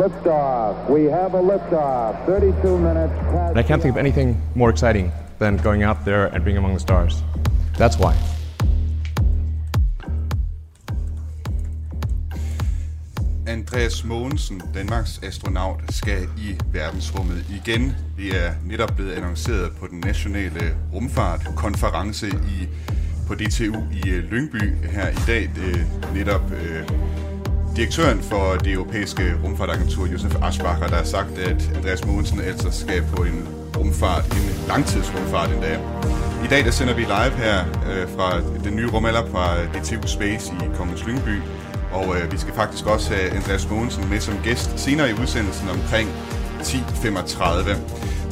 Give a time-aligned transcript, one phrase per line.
[0.00, 0.88] Liftoff.
[0.88, 2.24] We have a liftoff.
[2.26, 3.50] 32 minutes past.
[3.50, 6.72] And I can't think of anything more exciting than going out there and being among
[6.72, 7.22] the stars.
[7.76, 8.14] That's why.
[13.46, 17.96] Andreas Mogensen, Danmarks astronaut, skal i verdensrummet igen.
[18.16, 22.68] Det er netop blevet annonceret på den nationale rumfartkonference i,
[23.26, 25.50] på DTU i øh, Lyngby her i dag.
[25.56, 26.88] Det er netop øh,
[27.80, 33.02] direktøren for det europæiske rumfartagentur, Josef Aschbacher, der har sagt, at Andreas Mogensen altså skal
[33.16, 35.80] på en rumfart, en langtidsrumfart endda.
[36.44, 37.58] I dag der sender vi live her
[37.90, 41.36] øh, fra den nye rumalder fra DTU Space i Kongens Lyngby.
[41.92, 45.68] Og øh, vi skal faktisk også have Andreas Mogensen med som gæst senere i udsendelsen
[45.68, 46.08] omkring
[46.60, 47.76] 10.35.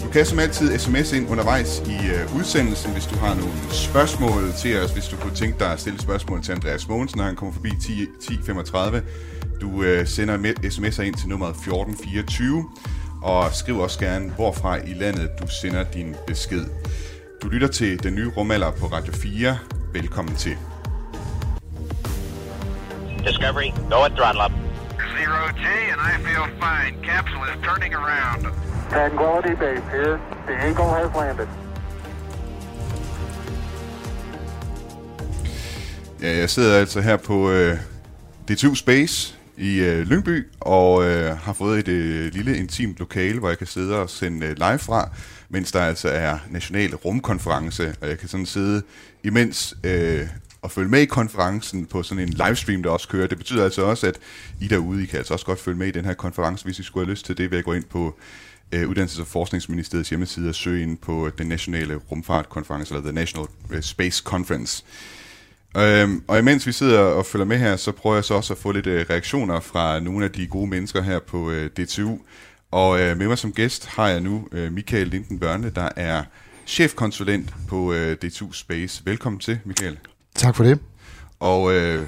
[0.04, 4.52] Du kan som altid sms ind undervejs i øh, udsendelsen, hvis du har nogle spørgsmål
[4.58, 7.36] til os, hvis du kunne tænke dig at stille spørgsmål til Andreas Mogensen, når han
[7.36, 9.00] kommer forbi 10, 10.35.
[9.60, 12.70] Du øh, sender sms'er ind til nummeret 1424,
[13.22, 16.64] og skriv også gerne, hvorfra i landet du sender din besked.
[17.42, 19.58] Du lytter til den nye rumalder på Radio 4.
[19.92, 20.56] Velkommen til.
[23.26, 24.52] Discovery, go at throttle up.
[25.16, 26.92] Zero G, and I feel fine.
[27.08, 28.42] Capsule is turning around.
[28.90, 30.18] Tranquility Base here.
[30.46, 31.48] The Eagle has landed.
[36.22, 37.78] Ja, jeg sidder altså her på øh,
[38.48, 43.48] DTU Space i øh, Lyngby, og øh, har fået et øh, lille intimt lokale, hvor
[43.48, 45.10] jeg kan sidde og sende øh, live fra,
[45.48, 48.82] mens der altså er national rumkonference, og jeg kan sådan sidde
[49.24, 50.26] imens øh,
[50.62, 53.26] og følge med i konferencen på sådan en livestream, der også kører.
[53.26, 54.18] Det betyder altså også, at
[54.60, 56.82] I derude, I kan altså også godt følge med i den her konference, hvis I
[56.82, 58.18] skulle have lyst til det, ved at gå ind på
[58.72, 63.48] øh, Uddannelses- og Forskningsministeriets hjemmeside og søge ind på den nationale rumfartkonference, eller The National
[63.70, 64.84] øh, Space Conference.
[65.76, 68.58] Øhm, og imens vi sidder og følger med her, så prøver jeg så også at
[68.58, 72.18] få lidt øh, reaktioner fra nogle af de gode mennesker her på øh, DTU.
[72.70, 76.24] Og øh, med mig som gæst har jeg nu øh, Michael Linden Børne, der er
[76.66, 79.02] chefkonsulent på øh, DTU Space.
[79.04, 79.98] Velkommen til, Michael.
[80.34, 80.78] Tak for det.
[81.40, 82.06] Og øh,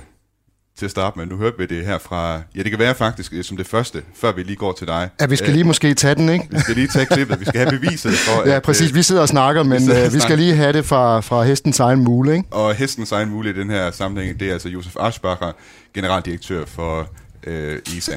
[0.80, 2.42] til at starte med, nu hørte vi det her fra...
[2.56, 5.10] Ja, det kan være faktisk øh, som det første, før vi lige går til dig.
[5.20, 6.46] Ja, vi skal lige måske tage den, ikke?
[6.50, 7.41] Vi skal lige tage klippet.
[7.41, 8.48] Vi skal have beviset for...
[8.48, 8.91] Ja, at, præcis.
[8.91, 10.36] øh, Vi sidder og snakker, men og øh, vi skal snakker.
[10.36, 12.44] lige have det fra, fra hestens egen mule, ikke?
[12.50, 15.52] Og hestens egen mulighed i den her sammenhæng, det er altså Josef Aschbacher,
[15.94, 17.08] generaldirektør for
[17.44, 18.16] øh, ESA.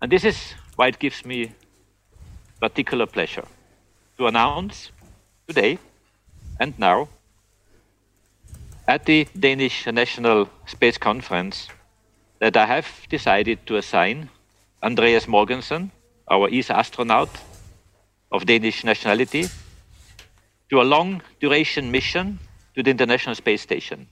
[0.00, 1.52] And this is why it gives me
[2.60, 3.46] particular pleasure
[4.18, 4.92] to announce
[5.48, 5.78] today
[6.60, 7.08] and now
[8.88, 11.68] at the Danish National Space Conference
[12.40, 14.30] that I have decided to assign
[14.82, 15.92] Andreas Morgensen,
[16.26, 17.28] our ESA astronaut
[18.32, 19.44] of Danish nationality,
[20.70, 22.38] to a long duration mission
[22.74, 24.08] to the International Space Station.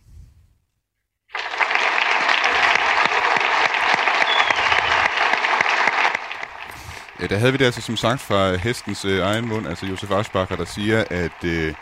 [7.21, 10.11] Ja, der havde vi det altså som sagt fra hestens øh, egen mund, altså Josef
[10.11, 11.75] Aschbacher, der siger, at øh,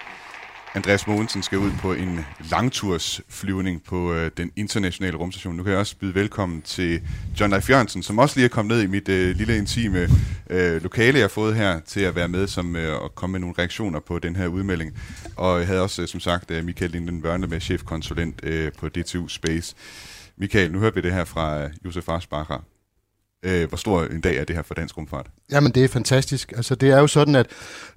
[0.76, 5.56] Andreas Mogensen skal ud på en langtursflyvning på øh, den internationale rumstation.
[5.56, 7.02] Nu kan jeg også byde velkommen til
[7.40, 10.08] John Leif Jørgensen, som også lige er kommet ned i mit øh, lille intime
[10.50, 13.40] øh, lokale, jeg har fået her, til at være med som, øh, og komme med
[13.40, 14.92] nogle reaktioner på den her udmelding.
[15.36, 18.88] Og jeg havde også, øh, som sagt, øh, Michael Linden Børne med chefkonsulent øh, på
[18.88, 19.74] DTU Space.
[20.36, 22.73] Michael, nu hører vi det her fra øh, Josef Aschbacher.
[23.44, 25.26] Øh, hvor stor en dag er det her for dansk rumfart?
[25.52, 26.52] Jamen, det er fantastisk.
[26.56, 27.46] Altså, det er jo sådan, at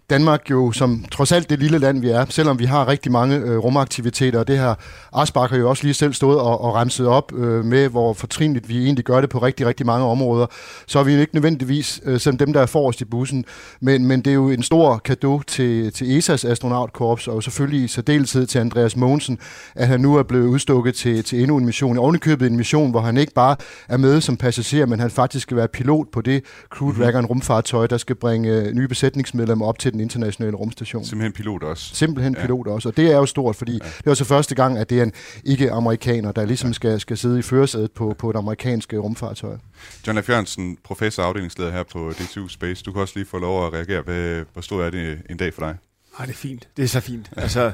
[0.09, 3.38] Danmark jo, som trods alt det lille land, vi er, selvom vi har rigtig mange
[3.38, 4.75] øh, rumaktiviteter, og det her
[5.13, 8.84] Arsbacher jo også lige selv stået og, og remset op øh, med, hvor fortrinligt vi
[8.84, 10.46] egentlig gør det på rigtig, rigtig mange områder,
[10.88, 13.46] så er vi jo ikke nødvendigvis øh, som dem, der er forrest i bussen,
[13.81, 17.88] men, men det er jo en stor gave til, til ESA's astronautkorps, og selvfølgelig i
[17.88, 19.40] særdeleshed til Andreas Mogensen,
[19.75, 21.97] at han nu er blevet udstukket til, til endnu en mission.
[21.97, 23.56] Ovenikøbet en mission, hvor han ikke bare
[23.90, 27.87] er med som passager, men han faktisk skal være pilot på det Crew Dragon rumfartøj,
[27.87, 31.05] der skal bringe øh, nye besætningsmedlemmer op til den internationale rumstation.
[31.05, 31.95] Simpelthen pilot også.
[31.95, 33.89] Simpelthen pilot også, og det er jo stort, fordi ja.
[34.03, 37.39] det er så første gang, at det er en ikke-amerikaner, der ligesom skal, skal sidde
[37.39, 39.57] i førersædet på, på et amerikansk øh, rumfartøj.
[40.07, 40.29] John F.
[40.29, 42.83] Jørgensen, professor og afdelingsleder her på DTU Space.
[42.83, 44.01] Du kan også lige få lov at reagere.
[44.01, 45.75] Hvad, hvor stor er det en dag for dig?
[46.19, 46.67] Ej, det er fint.
[46.78, 47.31] Det er så fint.
[47.37, 47.72] Altså,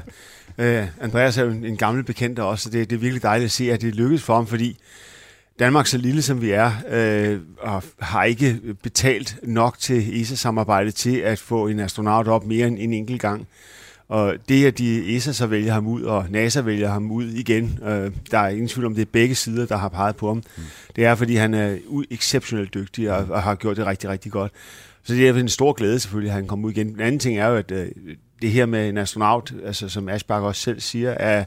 [0.58, 3.44] øh, Andreas er jo en, en gammel bekendt også, så det, det er virkelig dejligt
[3.44, 4.78] at se, at det lykkedes for ham, fordi
[5.58, 11.16] Danmark, så lille som vi er, øh, og har ikke betalt nok til ESA-samarbejdet til
[11.16, 13.46] at få en astronaut op mere end en enkelt gang.
[14.08, 17.78] Og det, at de ESA så vælger ham ud, og NASA vælger ham ud igen,
[17.82, 20.36] øh, der er ingen tvivl om, det er begge sider, der har peget på ham.
[20.36, 20.62] Mm.
[20.96, 21.76] Det er, fordi han er
[22.10, 24.52] exceptionelt dygtig og, og har gjort det rigtig, rigtig godt.
[25.04, 26.92] Så det er en stor glæde selvfølgelig, at han kommer ud igen.
[26.92, 27.88] Den anden ting er jo, at øh,
[28.42, 31.44] det her med en astronaut, altså som Asbach også selv siger, er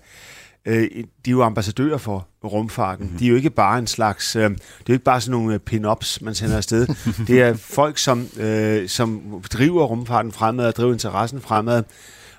[0.68, 0.82] øh,
[1.26, 3.06] de er jo ambassadører for rumfarten.
[3.06, 3.20] Mm-hmm.
[3.20, 5.54] De er jo ikke bare en slags, øh, det er jo ikke bare sådan nogle
[5.54, 6.88] øh, pin-ups, man sender afsted.
[7.28, 9.22] det er folk, som, øh, som
[9.54, 11.84] driver rumfarten fremad og driver interessen fremad.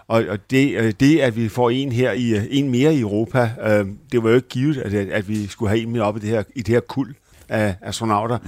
[0.09, 3.87] Og, og det, det, at vi får en her i en mere i Europa, øh,
[4.13, 6.29] det var jo ikke givet, at, at vi skulle have en mere op i det
[6.29, 7.15] her, i det her kul
[7.49, 8.39] af astronauter.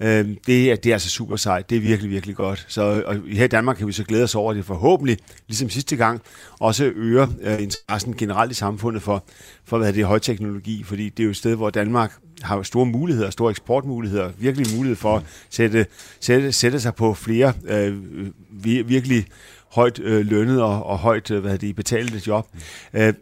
[0.00, 0.06] Mm.
[0.06, 1.70] Øh, det, er, det er altså super sejt.
[1.70, 2.66] Det er virkelig, virkelig godt.
[2.68, 5.18] Så og her i Danmark kan vi så glæde os over, at det forhåbentlig,
[5.48, 6.20] ligesom sidste gang,
[6.60, 9.24] også øger øh, interessen generelt i samfundet for,
[9.64, 12.12] for hvad det er højteknologi, fordi det er jo et sted, hvor Danmark
[12.42, 15.86] har store muligheder, store eksportmuligheder, virkelig mulighed for at sætte,
[16.20, 17.96] sætte, sætte sig på flere øh,
[18.88, 19.26] virkelig
[19.72, 22.48] højt øh, lønnet og, og højt øh, hvad det, betalte job.
[22.94, 23.14] Øh,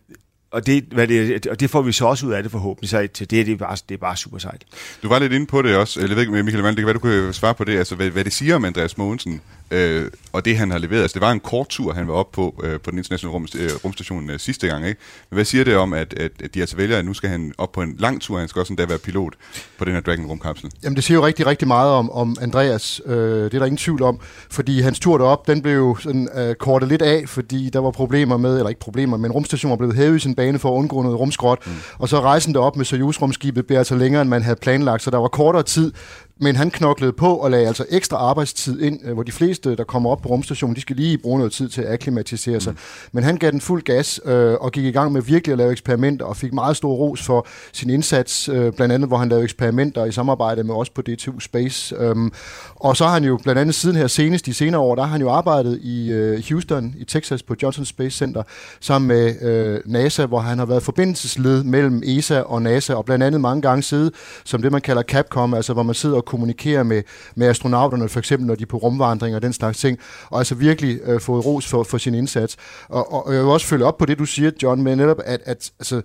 [0.55, 3.09] og det, hvad det, og det får vi så også ud af det forhåbentlig, så
[3.19, 4.63] det, det, er, bare, det er bare super sejt.
[5.03, 6.87] Du var lidt inde på det også, eller jeg ved ikke, Michael Mann, det kan
[6.87, 9.41] være, du kan svare på det, altså hvad, hvad det siger om Andreas Mogensen,
[9.71, 11.03] øh, og det han har leveret.
[11.03, 13.47] Altså det var en kort tur, han var op på, øh, på den internationale rum,
[13.59, 15.01] øh, rumstation øh, sidste gang, ikke?
[15.31, 17.53] Men hvad siger det om, at, at, at de altså vælger, at nu skal han
[17.59, 19.35] op på en lang tur, han skal også endda være pilot
[19.79, 20.71] på den her Dragon rumkapsel?
[20.83, 23.77] Jamen det siger jo rigtig, rigtig meget om, om Andreas, øh, det er der ingen
[23.77, 24.21] tvivl om,
[24.51, 27.91] fordi hans tur derop, den blev jo sådan øh, kortet lidt af, fordi der var
[27.91, 30.79] problemer med, eller ikke problemer, men rumstationen var blevet hævet i sin bane for at
[30.79, 31.73] undgå noget rumskrot, mm.
[31.99, 35.19] og så rejsen derop med Soyuz-rumskibet blev altså længere, end man havde planlagt, så der
[35.19, 35.93] var kortere tid
[36.41, 39.85] men han knoklede på og lagde altså ekstra arbejdstid ind, øh, hvor de fleste, der
[39.85, 42.73] kommer op på rumstationen, de skal lige bruge noget tid til at akklimatisere sig.
[42.73, 42.79] Mm.
[43.13, 45.73] Men han gav den fuld gas øh, og gik i gang med virkelig at lave
[45.73, 49.45] eksperimenter og fik meget stor ros for sin indsats, øh, blandt andet hvor han lavede
[49.45, 51.97] eksperimenter i samarbejde med os på DTU Space.
[51.99, 52.33] Øhm,
[52.77, 55.11] og så har han jo blandt andet siden her senest, de senere år, der har
[55.11, 58.43] han jo arbejdet i øh, Houston i Texas på Johnson Space Center
[58.81, 63.25] sammen med øh, NASA, hvor han har været forbindelsesled mellem ESA og NASA, og blandt
[63.25, 64.15] andet mange gange siddet
[64.45, 67.03] som det, man kalder Capcom, altså hvor man sidder og kommunikere med,
[67.37, 69.99] med astronauterne, for eksempel når de er på rumvandring og den slags ting,
[70.31, 72.57] og altså virkelig øh, fået ros for, for sin indsats.
[72.89, 75.21] Og, og, og jeg vil også følge op på det, du siger, John, med netop,
[75.25, 76.03] at, at altså,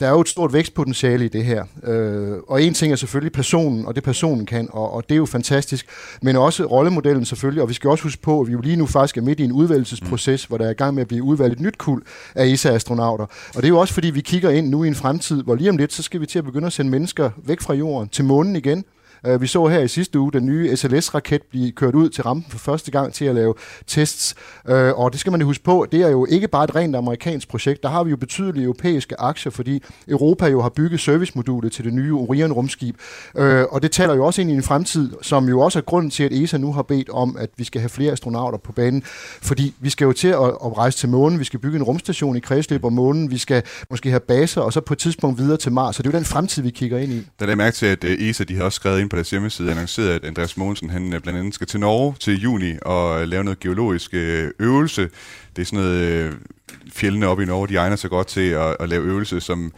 [0.00, 1.64] der er jo et stort vækstpotentiale i det her.
[1.84, 5.16] Øh, og en ting er selvfølgelig personen, og det personen kan, og, og det er
[5.16, 5.86] jo fantastisk.
[6.22, 8.86] Men også rollemodellen selvfølgelig, og vi skal også huske på, at vi jo lige nu
[8.86, 10.50] faktisk er midt i en udvalgelsesproces, mm.
[10.50, 12.02] hvor der er i gang med at blive udvalgt et nyt kuld
[12.34, 13.24] af ESA-astronauter.
[13.24, 15.70] Og det er jo også fordi, vi kigger ind nu i en fremtid, hvor lige
[15.70, 18.24] om lidt, så skal vi til at begynde at sende mennesker væk fra jorden til
[18.24, 18.84] månen igen.
[19.26, 22.50] Øh, vi så her i sidste uge den nye SLS-raket blive kørt ud til rampen
[22.50, 23.54] for første gang til at lave
[23.86, 24.34] tests.
[24.68, 26.96] Øh, og det skal man jo huske på, det er jo ikke bare et rent
[26.96, 27.82] amerikansk projekt.
[27.82, 31.92] Der har vi jo betydelige europæiske aktier, fordi Europa jo har bygget servicemodulet til det
[31.92, 32.96] nye Orion-rumskib.
[33.36, 36.10] Øh, og det taler jo også ind i en fremtid, som jo også er grunden
[36.10, 39.02] til, at ESA nu har bedt om, at vi skal have flere astronauter på banen.
[39.42, 40.34] Fordi vi skal jo til at,
[40.64, 43.62] at rejse til månen, vi skal bygge en rumstation i kredsløb om månen, vi skal
[43.90, 45.96] måske have baser, og så på et tidspunkt videre til Mars.
[45.96, 47.26] Så det er jo den fremtid, vi kigger ind i.
[47.40, 49.70] Der er mærke til, at øh, ESA de har også skrevet ind på deres hjemmeside
[49.70, 53.28] annonceret, at Andreas Mogensen han øh, blandt andet skal til Norge til juni og øh,
[53.28, 55.10] lave noget geologisk øh, øvelse.
[55.56, 56.38] Det er sådan noget,
[56.92, 59.72] fjellene oppe i Norge, de egner sig godt til at, at lave øvelse, som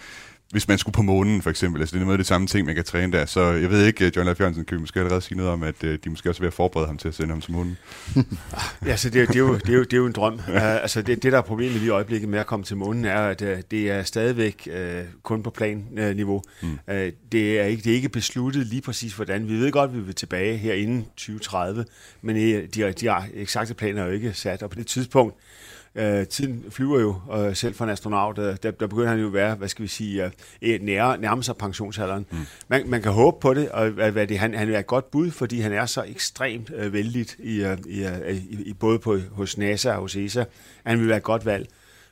[0.50, 1.82] hvis man skulle på månen for eksempel.
[1.82, 3.26] Altså, det er noget af det samme ting, man kan træne der.
[3.26, 6.10] Så jeg ved ikke, John Leif Jørgensen kan måske allerede sige noget om, at de
[6.10, 7.78] måske også vil forberede ham til at sende ham til månen.
[8.86, 10.34] ja, så det, det, er jo, det, er jo, det er jo en drøm.
[10.56, 13.04] Uh, altså det, det, der er problemet lige i øjeblikket med at komme til månen,
[13.04, 16.42] er, at uh, det er stadigvæk uh, kun på plan-niveau.
[16.62, 16.78] Uh, mm.
[16.88, 16.94] uh,
[17.32, 19.48] det, er ikke, det er ikke besluttet lige præcis, hvordan.
[19.48, 21.84] Vi ved godt, at vi vil tilbage her inden 2030,
[22.22, 25.34] men de, de, de eksakte planer er jo ikke sat, og på det tidspunkt,
[25.96, 29.26] Øh, tiden flyver jo, og selv for en astronaut, øh, der, der begynder han jo
[29.26, 30.30] at være, hvad skal vi sige,
[30.62, 32.26] øh, nærme, nærme sig pensionsalderen.
[32.30, 32.38] Mm.
[32.68, 35.30] Man, man kan håbe på det, og hvad det, han, han er et godt bud,
[35.30, 39.18] fordi han er så ekstremt øh, vældigt, i, øh, i, øh, i, i, både på,
[39.32, 40.44] hos NASA og hos ESA.
[40.84, 41.68] Han vil være et godt valg.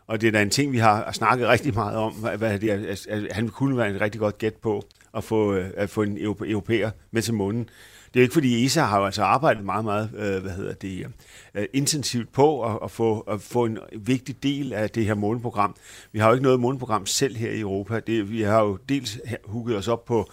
[0.06, 2.96] Og det er da en ting, vi har snakket rigtig meget om, hvad det er,
[3.08, 4.84] at han kunne være en rigtig godt gæt på
[5.16, 7.68] at få, øh, at få en europæer med til månen.
[8.14, 11.06] Det er ikke fordi ESA har jo altså arbejdet meget, meget øh, hvad hedder det,
[11.54, 15.76] øh, intensivt på at, at, få, at få en vigtig del af det her måneprogram.
[16.12, 18.00] Vi har jo ikke noget måneprogram selv her i Europa.
[18.00, 20.30] Det, vi har jo dels hugget os op på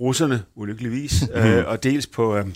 [0.00, 2.36] russerne, ulykkeligvis, øh, og dels på...
[2.36, 2.46] Øh,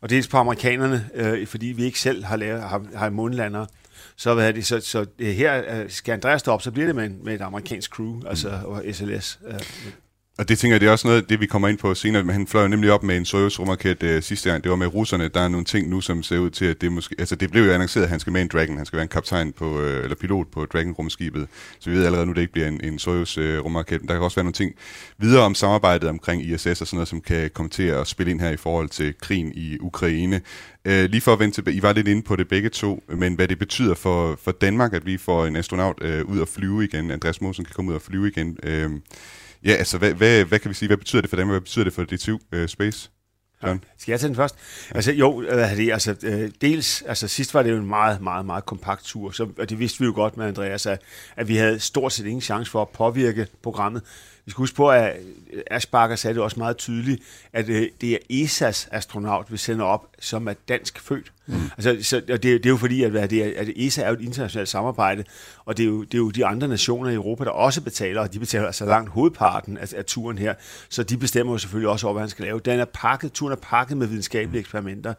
[0.00, 3.66] og dels på amerikanerne, øh, fordi vi ikke selv har, lavet, har, har månelandere.
[4.16, 6.96] Så, hvad er det, så, så her øh, skal Andreas stå op, så bliver det
[6.96, 9.40] med, med et amerikansk crew, altså og SLS.
[10.38, 12.32] Og det tænker jeg, det er også noget, det vi kommer ind på senere, men
[12.32, 14.64] han fløj nemlig op med en Soyuz rumraket øh, sidste gang.
[14.64, 15.28] Det var med russerne.
[15.28, 17.14] Der er nogle ting nu, som ser ud til, at det måske...
[17.18, 18.76] Altså, det blev jo annonceret, at han skal med en Dragon.
[18.76, 21.46] Han skal være en kaptajn på, øh, eller pilot på Dragon-rumskibet.
[21.78, 24.00] Så vi ved allerede nu, at det ikke bliver en, en Soyuz øh, rumraket.
[24.00, 24.74] Men der kan også være nogle ting
[25.18, 28.40] videre om samarbejdet omkring ISS og sådan noget, som kan komme til at spille ind
[28.40, 30.40] her i forhold til krigen i Ukraine.
[30.84, 33.34] Øh, lige for at vende tilbage, I var lidt inde på det begge to, men
[33.34, 36.84] hvad det betyder for, for Danmark, at vi får en astronaut øh, ud at flyve
[36.84, 37.10] igen.
[37.10, 38.58] Andreas Mosen kan komme ud og flyve igen.
[38.62, 38.90] Øh,
[39.64, 40.86] Ja, altså, hvad, hvad, hvad kan vi sige?
[40.86, 43.10] Hvad betyder det for dem, hvad betyder det for DTU uh, øh, Space?
[43.66, 43.84] John?
[43.98, 44.54] Skal jeg tage den først?
[44.90, 48.46] Altså jo, øh, det, altså, øh, dels, altså sidst var det jo en meget, meget,
[48.46, 51.00] meget kompakt tur, så, og det vidste vi jo godt med Andreas, at,
[51.36, 54.02] at vi havde stort set ingen chance for at påvirke programmet.
[54.44, 55.16] Vi skal huske på, at
[55.70, 57.22] Asparker sagde det også meget tydeligt,
[57.52, 61.32] at øh, det er ESA's astronaut, vi sender op, som er dansk født.
[61.46, 61.54] Mm.
[61.76, 64.14] Altså, så, og det, det er jo fordi, at, det er, at ESA er jo
[64.14, 65.24] et internationalt samarbejde,
[65.64, 68.20] og det er, jo, det er jo de andre nationer i Europa, der også betaler,
[68.20, 70.54] og de betaler altså langt hovedparten af, af turen her,
[70.88, 72.60] så de bestemmer jo selvfølgelig også over, hvad han skal lave.
[72.64, 75.14] Den er pakket, turen er pakket med videnskabelige eksperimenter.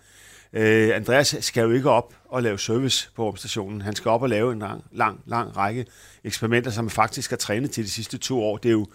[0.54, 3.82] Øh, Andreas skal jo ikke op og lave service på rumstationen.
[3.82, 5.86] Han skal op og lave en lang, lang, lang række
[6.24, 8.58] eksperimenter, som han faktisk har trænet til de sidste to år.
[8.58, 8.88] Det er jo,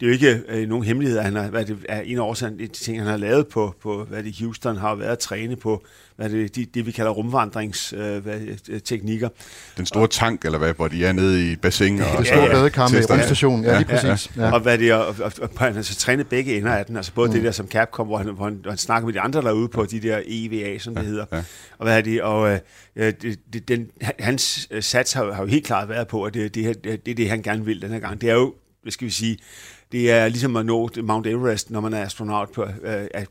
[0.00, 2.22] det er jo ikke øh, nogen hemmelighed, at han har, hvad det er en af
[2.22, 5.56] årsagen, de ting, han har lavet på, på hvad det Houston, har været at træne
[5.56, 5.84] på
[6.16, 9.28] hvad det, de, det, vi kalder rumvandringsteknikker.
[9.28, 12.06] Øh, Den store tank, eller hvad, hvor de er nede i bassin og...
[12.18, 12.52] Det store ja, ja.
[12.52, 14.30] badekar med rumstationen, ja, ja, lige præcis.
[14.36, 14.52] Ja, ja.
[14.52, 16.96] Og, hvad det, og, og, og, og han har så trænet begge ender af den,
[16.96, 17.34] altså både mm.
[17.34, 19.68] det der som Capcom, hvor han, hvor, han, hvor han snakker med de andre derude
[19.68, 21.24] på de der EVA, som det ja, hedder.
[21.32, 21.42] Ja.
[21.78, 22.60] Og hvad er det, og
[22.96, 23.86] øh, det, det, den,
[24.18, 27.16] hans sats har, har jo helt klart været på, at det, det, det, det er
[27.16, 28.20] det, han gerne vil den her gang.
[28.20, 29.38] Det er jo, hvad skal vi sige,
[29.94, 33.26] det er ligesom at nå Mount Everest, når man er astronaut på øh, af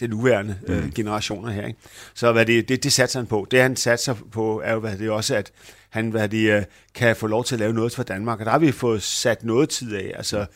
[0.00, 0.92] den nuværende øh, mm.
[0.92, 1.66] generationer her.
[1.66, 1.78] Ikke?
[2.14, 3.46] Så hvad det, det, det satser han på.
[3.50, 5.52] Det han satser på er jo hvad det også, at
[5.90, 6.62] han hvad det, øh,
[6.94, 8.38] kan få lov til at lave noget for Danmark.
[8.38, 10.12] Og der har vi fået sat noget tid af.
[10.16, 10.46] Altså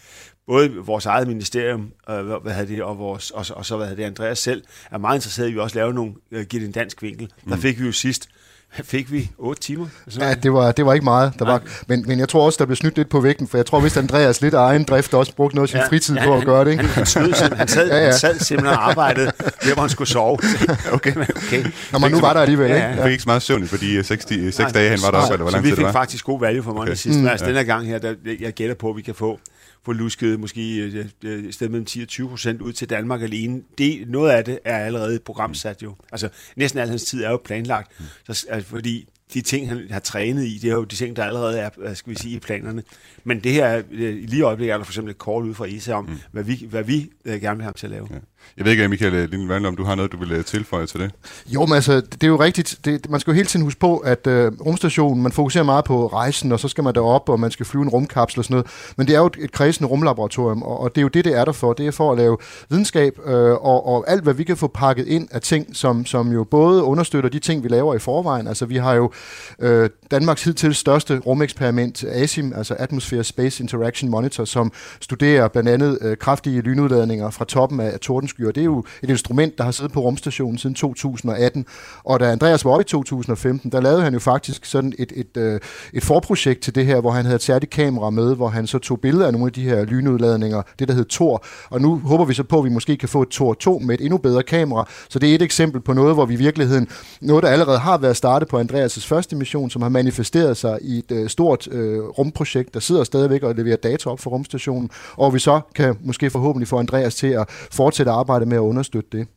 [0.47, 4.39] både vores eget ministerium øh, hvad det, og, vores, og, og så hvad det, Andreas
[4.39, 7.03] selv er meget interesseret i, at vi også laver nogle, øh, giver det en dansk
[7.03, 7.33] vinkel.
[7.45, 7.51] Mm.
[7.51, 8.29] Der fik vi jo sidst
[8.85, 9.87] fik vi 8 timer.
[10.21, 11.33] Ja, det var, det var ikke meget.
[11.39, 13.67] Der var, men, men jeg tror også, der blev snydt lidt på vægten, for jeg
[13.67, 16.35] tror, hvis Andreas lidt egen drift også brugte noget af sin ja, fritid ja, på
[16.35, 16.71] at gøre det.
[16.71, 16.85] Ikke?
[16.85, 18.05] Han, han, snød, han, sad, ja, ja.
[18.05, 20.39] han sad simpelthen og arbejdede der, hvor han skulle sove.
[20.93, 21.13] okay.
[21.17, 21.65] okay.
[21.93, 22.71] Nå, men nu var der alligevel.
[22.71, 22.89] Ja, ja.
[22.89, 22.95] ikke?
[22.95, 25.37] Han fik ikke så meget søvn for de 6, 6 dage, han var der, eller
[25.37, 25.85] hvor lang tid det var.
[25.85, 26.95] vi fik faktisk god value for mig okay.
[26.95, 27.21] sidste.
[27.21, 27.29] Mm.
[27.29, 29.41] Altså, den her gang her, der, jeg gætter på, at vi kan få
[29.85, 33.23] få lusket måske øh, øh, et sted mellem 10 og 20 procent ud til Danmark
[33.23, 33.63] alene.
[33.79, 35.95] Det, noget af det er allerede programsat jo.
[36.13, 37.93] Altså næsten al hans tid er jo planlagt,
[38.25, 41.25] så, altså, fordi de ting, han har trænet i, det er jo de ting, der
[41.25, 42.83] allerede er, skal vi sige, i planerne.
[43.25, 45.67] Men det her, øh, lige i øjeblikket er der for eksempel et call ud fra
[45.67, 46.19] ESA om, mm.
[46.33, 48.09] hvad vi, hvad vi gerne vil have ham til at lave.
[48.11, 48.17] Ja.
[48.57, 51.01] Jeg ved ikke, Michael øh, Lindvand, om du har noget, du vil øh, tilføje til
[51.01, 51.11] det?
[51.47, 52.79] Jo, men altså, det er jo rigtigt.
[52.85, 56.07] Det, man skal jo hele tiden huske på, at øh, rumstationen, man fokuserer meget på
[56.07, 58.67] rejsen, og så skal man derop, og man skal flyve en rumkapsel og sådan noget.
[58.97, 61.39] Men det er jo et, et kredsende rumlaboratorium, og, og det er jo det, det
[61.39, 61.73] er der for.
[61.73, 62.37] Det er for at lave
[62.69, 66.33] videnskab, øh, og, og alt, hvad vi kan få pakket ind af ting, som, som
[66.33, 68.47] jo både understøtter de ting, vi laver i forvejen.
[68.47, 69.11] Altså, vi har jo
[69.59, 75.99] øh, Danmarks hidtil største rumeksperiment, ASIM, altså Atmosphere Space Interaction Monitor, som studerer blandt andet
[76.01, 78.01] øh, kraftige lynudladninger fra toppen af
[78.35, 78.53] tordenskyer.
[78.53, 81.67] Det er jo et instrument, der har siddet på rumstationen siden 2018.
[82.05, 85.37] Og da Andreas var oppe i 2015, der lavede han jo faktisk sådan et, et,
[85.37, 85.61] et,
[85.93, 88.79] et forprojekt til det her, hvor han havde et særligt kamera med, hvor han så
[88.79, 91.45] tog billeder af nogle af de her lynudladninger, det der hed Tor.
[91.71, 93.95] Og nu håber vi så på, at vi måske kan få et Tor 2 med
[93.95, 94.89] et endnu bedre kamera.
[95.09, 96.89] Så det er et eksempel på noget, hvor vi i virkeligheden,
[97.21, 100.99] noget der allerede har været startet på Andreas' første mission, som har manifesteret sig i
[100.99, 105.35] et øh, stort øh, rumprojekt, der sidder stadigvæk og leverer data op for rumstationen, og
[105.35, 109.29] vi så kan måske forhåbentlig få Andreas til at fortsætte arbejde med at understøtte det.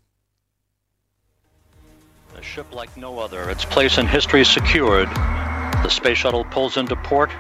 [2.38, 5.10] A ship like no other, its place in history secured.
[5.86, 7.32] The space shuttle pulls into port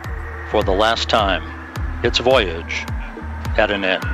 [0.51, 1.43] for the last time.
[2.07, 2.75] Its voyage
[3.57, 4.07] at an end.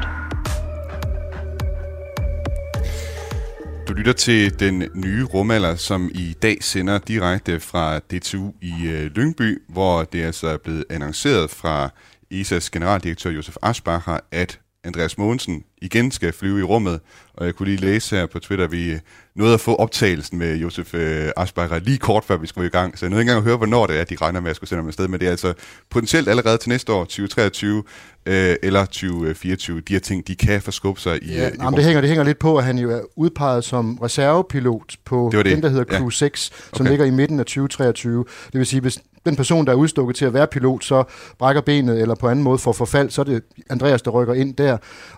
[3.88, 9.12] Du lytter til den nye rumalder, som i dag sender direkte fra DTU i øh,
[9.16, 11.90] Lyngby, hvor det altså er blevet annonceret fra
[12.34, 17.00] ESA's generaldirektør Josef Aschbacher, at Andreas Mogensen igen skal flyve i rummet.
[17.34, 19.00] Og jeg kunne lige læse her på Twitter, at vi
[19.36, 22.98] nåede at få optagelsen med Josef øh, Asbacher lige kort før vi skulle i gang.
[22.98, 24.70] Så jeg nåede ikke engang at høre, hvornår det er, de regner med at skulle
[24.70, 25.08] sende ham afsted.
[25.08, 25.54] Men det er altså
[25.90, 27.84] potentielt allerede til næste år, 2023
[28.26, 29.82] øh, eller 2024.
[29.82, 32.10] De her ting, de kan forskubbe sig i, ja, øh, i jamen, det, hænger, det
[32.10, 35.56] hænger lidt på, at han jo er udpeget som reservepilot på det det.
[35.56, 36.10] den, der hedder Crew ja.
[36.10, 36.90] 6, som okay.
[36.90, 38.26] ligger i midten af 2023.
[38.52, 41.04] Det vil sige, hvis den person, der er udstukket til at være pilot, så
[41.40, 44.56] brækker benet eller på anden måde får forfald, så er det Andreas, der rykker ind
[44.56, 44.78] der.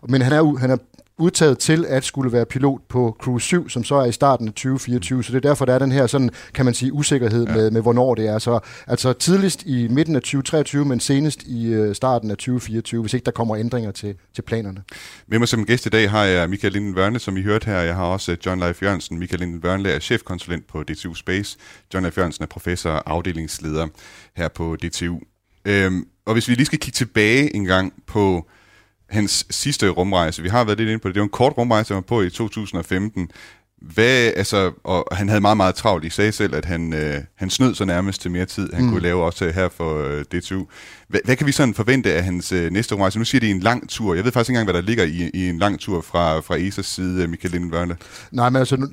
[0.10, 0.78] Men han er, han er
[1.18, 4.54] udtaget til at skulle være pilot på Crew 7, som så er i starten af
[4.54, 5.24] 2024.
[5.24, 7.54] Så det er derfor, der er den her sådan, kan man sige, usikkerhed ja.
[7.54, 8.40] med, med, hvornår det er.
[8.40, 13.14] Så altså tidligst i midten af 2023, men senest i øh, starten af 2024, hvis
[13.14, 14.84] ikke der kommer ændringer til, til planerne.
[15.28, 17.80] Med mig som gæst i dag har jeg Michael Linden Wørne, som I hørte her.
[17.80, 19.20] Jeg har også øh, John Leif Jørgensen.
[19.20, 21.58] Michael Linden Wørne er chefkonsulent på DTU Space.
[21.94, 23.88] John Leif Jørgensen er professor og afdelingsleder
[24.36, 25.20] her på DTU.
[25.66, 28.50] Øhm, og hvis vi lige skal kigge tilbage en gang på
[29.10, 30.42] hans sidste rumrejse.
[30.42, 31.16] Vi har været lidt inde på det.
[31.16, 33.32] Det var en kort rumrejse, han var på i 2015
[33.94, 36.06] hvad, altså, og han havde meget, meget travlt.
[36.06, 38.92] I sagde selv, at han, øh, han snød så nærmest til mere tid, han mm.
[38.92, 40.66] kunne lave også her for øh, DTU.
[41.08, 43.20] Hvad, hvad kan vi sådan forvente af hans øh, næste rumrejse?
[43.20, 44.16] Nu siger de en lang tur.
[44.16, 46.56] Jeg ved faktisk ikke engang, hvad der ligger i, i en lang tur fra, fra
[46.56, 47.98] ESA's side, øh, Michael Lindvørle.
[48.32, 48.88] Nej, men altså,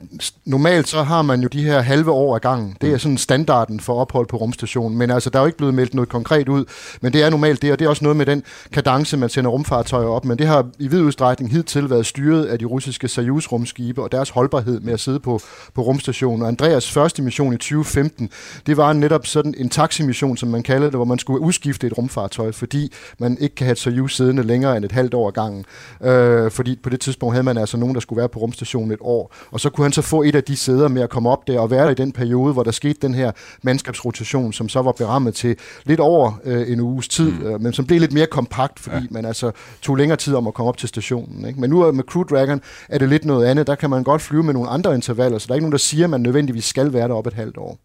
[0.45, 2.77] normalt så har man jo de her halve år af gangen.
[2.81, 4.99] Det er sådan standarden for ophold på rumstationen.
[4.99, 6.65] Men altså, der er jo ikke blevet meldt noget konkret ud.
[7.01, 9.51] Men det er normalt det, og det er også noget med den kadence, man sender
[9.51, 10.25] rumfartøjer op.
[10.25, 14.31] Men det har i vid udstrækning hidtil været styret af de russiske Soyuz-rumskibe og deres
[14.31, 15.41] holdbarhed med at sidde på,
[15.75, 16.43] på rumstationen.
[16.43, 18.31] Og Andreas første mission i 2015,
[18.67, 21.99] det var netop sådan en taximission, som man kalder det, hvor man skulle udskifte et
[21.99, 25.33] rumfartøj, fordi man ikke kan have et Soyuz siddende længere end et halvt år ad
[25.33, 25.65] gangen.
[26.03, 28.99] Øh, fordi på det tidspunkt havde man altså nogen, der skulle være på rumstationen et
[29.01, 29.35] år.
[29.51, 31.61] Og så kunne han så få et af de sæder med at komme op der
[31.61, 34.93] og være der i den periode, hvor der skete den her mandskabsrotation, som så var
[34.93, 37.47] berammet til lidt over øh, en uges tid, mm.
[37.47, 39.07] øh, men som blev lidt mere kompakt, fordi ja.
[39.11, 39.51] man altså
[39.83, 41.47] tog længere tid om at komme op til stationen.
[41.47, 41.61] Ikke?
[41.61, 43.67] Men nu med Crew Dragon er det lidt noget andet.
[43.67, 45.79] Der kan man godt flyve med nogle andre intervaller, så der er ikke nogen, der
[45.79, 47.79] siger, at man nødvendigvis skal være deroppe et halvt år.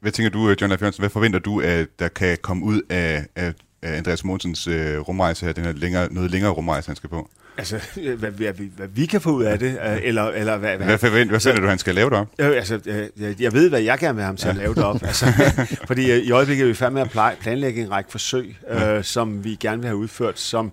[0.00, 1.02] Hvad tænker du, John Leif Jørgensen?
[1.02, 5.46] Hvad forventer du, at der kan komme ud af, af, af Andreas Mogensens øh, rumrejse
[5.46, 7.30] her, den her længere, noget længere rumrejse, han skal på?
[7.58, 10.76] Altså, hvad, hvad, hvad, hvad vi kan få ud af det, øh, eller, eller hvad...
[10.76, 12.28] Hvad, hvad, forventer, hvad forventer du, han skal lave det op?
[12.38, 12.80] Øh, altså,
[13.16, 15.02] jeg, jeg ved, hvad jeg gerne vil have ham til at lave det op.
[15.02, 15.26] Altså,
[15.88, 19.44] fordi øh, i øjeblikket er vi færdige med at planlægge en række forsøg, øh, som
[19.44, 20.72] vi gerne vil have udført, som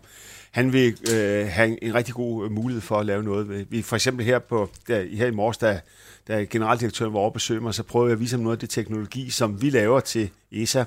[0.56, 3.72] han vil øh, have en rigtig god mulighed for at lave noget.
[3.72, 5.80] Vi for eksempel her, på, der, her i morges, da
[6.28, 8.70] da generaldirektøren var over besøge mig, så prøvede jeg at vise ham noget af det
[8.70, 10.84] teknologi, som vi laver til ESA.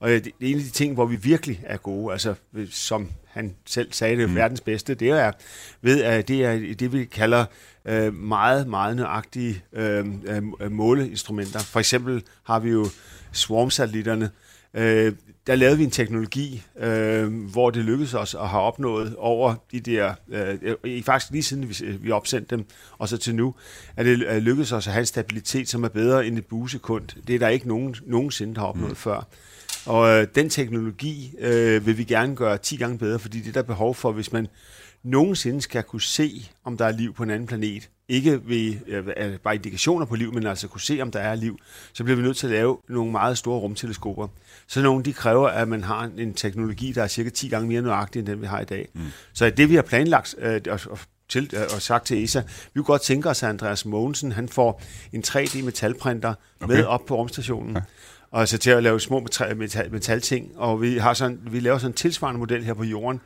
[0.00, 2.34] Og det, det er en af de ting, hvor vi virkelig er gode, altså
[2.70, 4.36] som han selv sagde det, mm.
[4.36, 5.32] verdens bedste, det er,
[5.82, 7.44] ved, at det er det, vi kalder
[7.84, 10.06] øh, meget, meget nøjagtige øh,
[10.60, 11.58] øh, måleinstrumenter.
[11.58, 12.86] For eksempel har vi jo
[13.32, 14.30] swarm-satellitterne,
[14.74, 15.12] øh,
[15.46, 19.80] der lavede vi en teknologi, øh, hvor det lykkedes os at have opnået over de
[19.80, 20.14] der,
[20.84, 22.66] øh, faktisk lige siden vi, vi opsendte dem,
[22.98, 23.54] og så til nu,
[23.96, 27.08] at det lykkedes os at have en stabilitet, som er bedre end et busekund.
[27.26, 28.96] Det er der ikke nogen, nogensinde, der har opnået mm.
[28.96, 29.26] før.
[29.86, 33.60] Og øh, den teknologi øh, vil vi gerne gøre 10 gange bedre, fordi det der
[33.60, 34.48] er behov for, hvis man
[35.02, 39.38] nogensinde skal kunne se, om der er liv på en anden planet, ikke ved øh,
[39.38, 41.58] bare indikationer på liv, men altså kunne se, om der er liv,
[41.92, 44.28] så bliver vi nødt til at lave nogle meget store rumteleskoper.
[44.66, 47.82] Så nogle de kræver, at man har en teknologi, der er cirka 10 gange mere
[47.82, 48.88] nøjagtig, end den vi har i dag.
[48.94, 49.00] Mm.
[49.32, 50.98] Så det vi har planlagt øh, og,
[51.28, 54.48] til, øh, og sagt til ESA, vi kunne godt tænke os, at Andreas Mogensen han
[54.48, 54.82] får
[55.12, 56.74] en 3D-metalprinter okay.
[56.74, 57.74] med op på rumstationen.
[57.74, 57.80] Ja
[58.30, 61.78] og så til at lave små metal, metal, metalting, og vi, har sådan, vi laver
[61.78, 63.20] sådan en tilsvarende model her på jorden,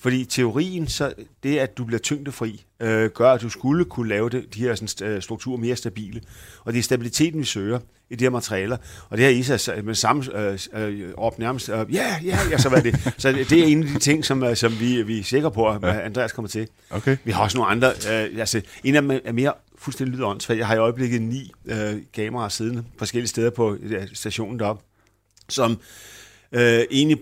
[0.00, 4.30] fordi teorien, så det at du bliver tyngdefri, øh, gør, at du skulle kunne lave
[4.30, 6.20] det, de her sådan, øh, strukturer mere stabile.
[6.64, 7.78] Og det er stabiliteten, vi søger
[8.10, 8.76] i de her materialer.
[9.08, 12.18] Og det her ISA med samme øh, øh, op nærmest, ja, øh, ja,
[12.50, 13.14] ja, så hvad det.
[13.18, 15.68] Så det er en af de ting, som, øh, som vi, vi er sikre på,
[15.68, 16.00] at ja.
[16.00, 16.68] Andreas kommer til.
[16.90, 17.16] Okay.
[17.24, 20.58] Vi har også nogle andre, øh, altså en af dem er mere fuldstændig lyder åndssvagt.
[20.58, 24.84] Jeg har i øjeblikket ni øh, kameraer siddende forskellige steder på øh, stationen deroppe,
[25.48, 25.78] som
[26.52, 27.18] øh, egentlig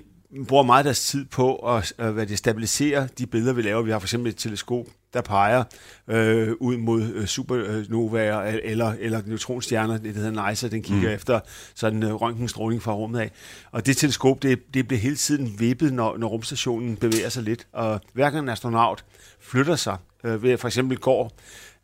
[0.49, 3.83] bruger meget deres tid på at øh, hvad det, stabilisere de billeder, vi laver.
[3.83, 5.65] Vi har for eksempel et teleskop, der peger
[6.09, 11.15] øh, ud mod øh, supernovaer eller, eller neutronstjerner, det hedder NICA, den kigger mm.
[11.15, 11.41] efter
[11.75, 13.31] sådan øh, røntgenstråling fra rummet af.
[13.73, 17.67] Og det teleskop, det, det bliver hele tiden vippet, når, når rumstationen bevæger sig lidt.
[17.73, 19.05] Og hver gang en astronaut
[19.41, 21.33] flytter sig, øh, ved for eksempel går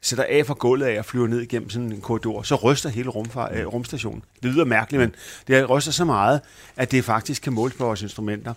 [0.04, 3.08] sætter af fra gulvet af og flyver ned igennem sådan en korridor, så ryster hele
[3.08, 4.22] rumfar, øh, rumstationen.
[4.42, 5.14] Det lyder mærkeligt, men
[5.48, 6.40] det ryster så meget,
[6.76, 8.54] at det faktisk kan måles på vores instrumenter.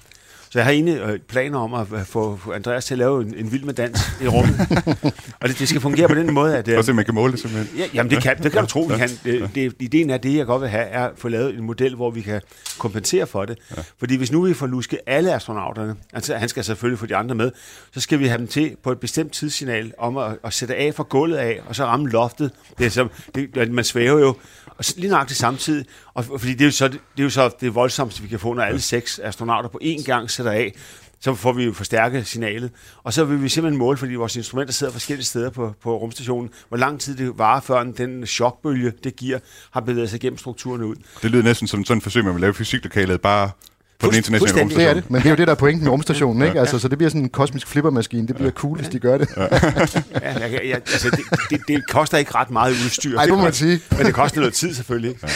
[0.50, 3.52] Så jeg har egentlig øh, planer om at få Andreas til at lave en, en
[3.52, 4.60] vild med dans i rummet.
[5.42, 6.68] og det, det skal fungere på den måde, at...
[6.68, 7.80] Øh, se, man kan måle det simpelthen.
[7.80, 9.10] Ja, jamen, det kan, det kan du tro, vi kan.
[9.24, 11.96] Det, det, ideen er, det jeg godt vil have, er at få lavet en model,
[11.96, 12.42] hvor vi kan
[12.78, 13.58] kompensere for det.
[13.78, 13.82] Ja.
[14.00, 17.36] Fordi hvis nu vi får lusket alle astronauterne, altså han skal selvfølgelig få de andre
[17.36, 17.52] med,
[17.94, 20.96] så skal vi have dem til på et bestemt tidssignal om at, at sætte af
[20.96, 22.52] fra gulvet af, og så ramme loftet.
[22.78, 24.36] Det er som, det, man svæver jo,
[24.78, 25.86] og lige nøjagtigt samtidig,
[26.18, 28.54] og, fordi det er jo så det, er jo så det voldsomste, vi kan få,
[28.54, 30.74] når alle seks astronauter på én gang sætter af,
[31.20, 32.72] så får vi jo forstærket signalet.
[33.04, 36.50] Og så vil vi simpelthen måle, fordi vores instrumenter sidder forskellige steder på, på rumstationen,
[36.68, 39.40] hvor lang tid det varer, før den chokbølge, det giver,
[39.72, 40.96] har bevæget sig gennem strukturerne ud.
[41.22, 43.52] Det lyder næsten som sådan et forsøg, man vil lave fysiklokalet bare
[44.00, 44.80] på den internationale rumstation.
[44.80, 46.60] Det er det, men det er jo det, der er pointen med rumstationen, ikke?
[46.60, 48.28] Altså, så det bliver sådan en kosmisk flippermaskine.
[48.28, 49.30] Det bliver cool, hvis de gør det.
[49.38, 53.16] ja, jeg, jeg, altså, det, det, det, koster ikke ret meget udstyr.
[53.16, 53.80] Nej, det må man sige.
[53.98, 55.16] Men det koster noget tid, selvfølgelig.
[55.24, 55.28] Ja.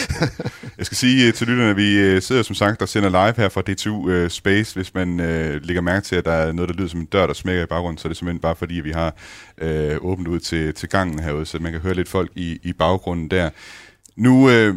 [0.78, 3.34] Jeg skal sige uh, til lytterne, at vi uh, sidder som sagt og sender live
[3.36, 4.74] her fra DTU uh, øh, Space.
[4.74, 7.26] Hvis man uh, lægger mærke til, at der er noget, der lyder som en dør,
[7.26, 9.14] der smækker i baggrunden, så er det simpelthen bare fordi, at vi har
[9.62, 12.72] uh, åbent ud til, til gangen herude, så man kan høre lidt folk i, i
[12.72, 13.50] baggrunden der.
[14.16, 14.68] Nu...
[14.68, 14.76] Uh,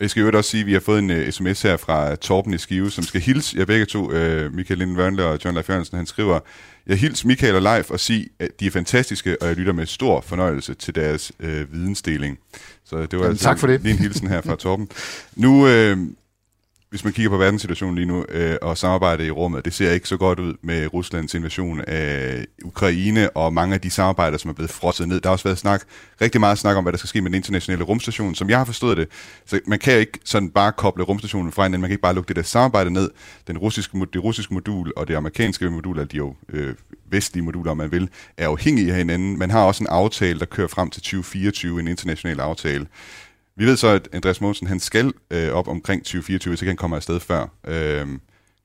[0.00, 2.54] Jeg skal jo også sige, at vi har fået en uh, sms her fra Torben
[2.54, 5.68] i Skive, som skal hilse jer begge to, uh, Michael Lind Wørnle og John Leif
[5.68, 5.96] Jørgensen.
[5.96, 6.40] Han skriver,
[6.86, 9.86] jeg hils Michael og Leif og sig, at de er fantastiske, og jeg lytter med
[9.86, 12.38] stor fornøjelse til deres uh, vidensdeling.
[12.84, 13.82] Så det var Jamen, altså tak for det.
[13.82, 14.88] lige en hilsen her fra Torben.
[15.36, 15.98] Nu, uh,
[16.90, 20.08] hvis man kigger på verdenssituationen lige nu øh, og samarbejdet i rummet, det ser ikke
[20.08, 24.54] så godt ud med Ruslands invasion af Ukraine og mange af de samarbejder, som er
[24.54, 25.20] blevet frosset ned.
[25.20, 25.82] Der har også været snak,
[26.20, 28.64] rigtig meget snak om, hvad der skal ske med den internationale rumstation, som jeg har
[28.64, 29.08] forstået det.
[29.46, 32.28] Så man kan ikke sådan bare koble rumstationen fra hinanden, man kan ikke bare lukke
[32.28, 33.10] det der samarbejde ned.
[33.46, 36.74] Den russiske, det russiske modul og det amerikanske modul, eller de jo øh,
[37.10, 39.38] vestlige moduler, om man vil, er afhængige af hinanden.
[39.38, 42.86] Man har også en aftale, der kører frem til 2024, en international aftale.
[43.60, 46.76] Vi ved så, at Andreas Mogensen han skal øh, op omkring 2024, så kan han
[46.76, 47.46] komme afsted før.
[47.66, 48.08] Øh,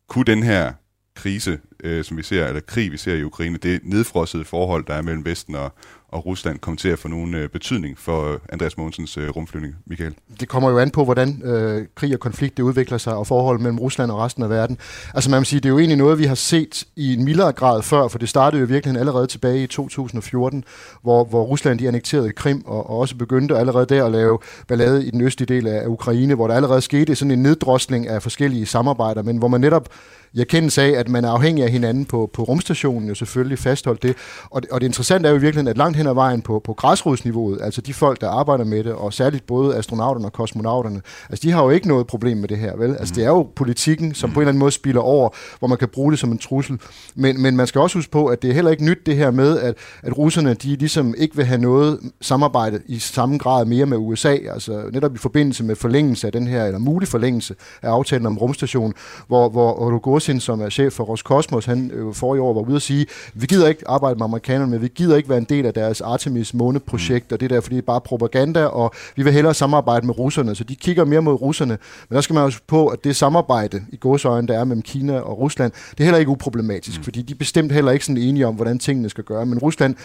[0.08, 0.74] kunne den her
[1.16, 4.94] krise, øh, som vi ser, eller krig, vi ser i Ukraine, det nedfrossede forhold, der
[4.94, 5.74] er mellem Vesten og,
[6.16, 9.76] og Rusland, kommer til at få nogen øh, betydning for øh, Andreas Mogensens øh, rumflyvning,
[9.86, 10.14] Michael?
[10.40, 13.62] det kommer jo an på, hvordan øh, krig og konflikt det udvikler sig, og forholdet
[13.62, 14.78] mellem Rusland og resten af verden.
[15.14, 17.52] Altså man må sige, det er jo egentlig noget, vi har set i en mildere
[17.52, 20.64] grad før, for det startede jo virkelig allerede tilbage i 2014,
[21.02, 25.06] hvor, hvor Rusland de annekterede Krim, og, og også begyndte allerede der at lave ballade
[25.06, 28.66] i den østlige del af Ukraine, hvor der allerede skete sådan en neddrosling af forskellige
[28.66, 29.90] samarbejder, men hvor man netop
[30.36, 34.04] i erkendelse af, at man er afhængig af hinanden på, på rumstationen, jo selvfølgelig fastholdt
[34.04, 34.16] det.
[34.50, 34.72] Og, det.
[34.72, 37.82] og det interessante er jo virkelig, at langt hen ad vejen på, på græsrodsniveauet, altså
[37.82, 41.64] de folk, der arbejder med det, og særligt både astronauterne og kosmonauterne, altså de har
[41.64, 42.90] jo ikke noget problem med det her, vel?
[43.00, 45.78] Altså det er jo politikken, som på en eller anden måde spiller over, hvor man
[45.78, 46.80] kan bruge det som en trussel.
[47.16, 49.32] Men, men man skal også huske på, at det er heller ikke nyt det her
[49.32, 53.86] med, at, at russerne, de ligesom ikke vil have noget samarbejde i samme grad mere
[53.86, 57.90] med USA, altså netop i forbindelse med forlængelse af den her, eller mulig forlængelse af
[57.90, 58.94] aftalen om rumstation,
[59.28, 59.90] hvor, hvor
[60.26, 63.06] Rogozin, som er chef for Roskosmos, han øh, for i år var ude at sige,
[63.34, 66.02] vi gider ikke arbejde med amerikanerne, men vi gider ikke være en del af deres
[66.02, 70.06] Artemis måneprojekt, og det der, fordi det er bare propaganda, og vi vil hellere samarbejde
[70.06, 71.78] med russerne, så de kigger mere mod russerne.
[72.10, 75.20] Men der skal man også på, at det samarbejde i godsøjne, der er mellem Kina
[75.20, 77.04] og Rusland, det er heller ikke uproblematisk, mm.
[77.04, 79.46] fordi de er bestemt heller ikke sådan enige om, hvordan tingene skal gøre.
[79.46, 79.96] Men Rusland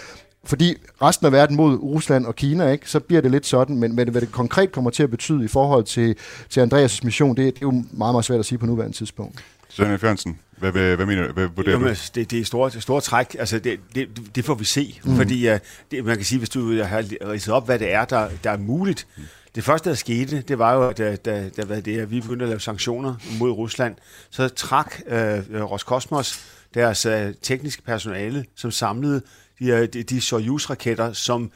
[0.44, 3.96] fordi resten af verden mod Rusland og Kina, ikke, så bliver det lidt sådan, men,
[3.96, 6.16] men hvad det konkret kommer til at betyde i forhold til,
[6.48, 9.44] til Andreas' mission, det, det er jo meget, meget svært at sige på nuværende tidspunkt.
[9.70, 11.32] Søren Fjørnsen, hvad, hvad, hvad mener du?
[11.32, 11.88] Hvad vurderer Jamen, du?
[11.88, 13.36] altså, det, det er store, store træk.
[13.38, 15.00] Altså, det, det, det får vi se.
[15.04, 15.16] Mm.
[15.16, 15.58] Fordi uh,
[15.90, 18.56] det, man kan sige, hvis du har ridset op, hvad det er, der, der er
[18.56, 19.06] muligt.
[19.16, 19.22] Mm.
[19.54, 22.20] Det første, der skete, det var jo, at da, da, da hvad det er, vi
[22.20, 23.96] begyndte at lave sanktioner mod Rusland,
[24.30, 25.12] så trak uh,
[25.60, 26.40] Roskosmos
[26.74, 29.22] deres uh, tekniske personale, som samlede
[29.60, 31.50] de, de, de Soyuz-raketter, som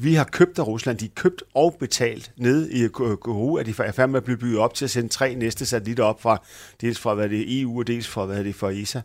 [0.00, 0.98] vi har købt af Rusland.
[0.98, 4.38] De er købt og betalt ned i Kourou, at de er færdige med at blive
[4.38, 6.42] bygget op til at sende tre næste satellitter op fra,
[6.80, 9.00] dels fra hvad det er EU, og dels fra hvad det er for ESA.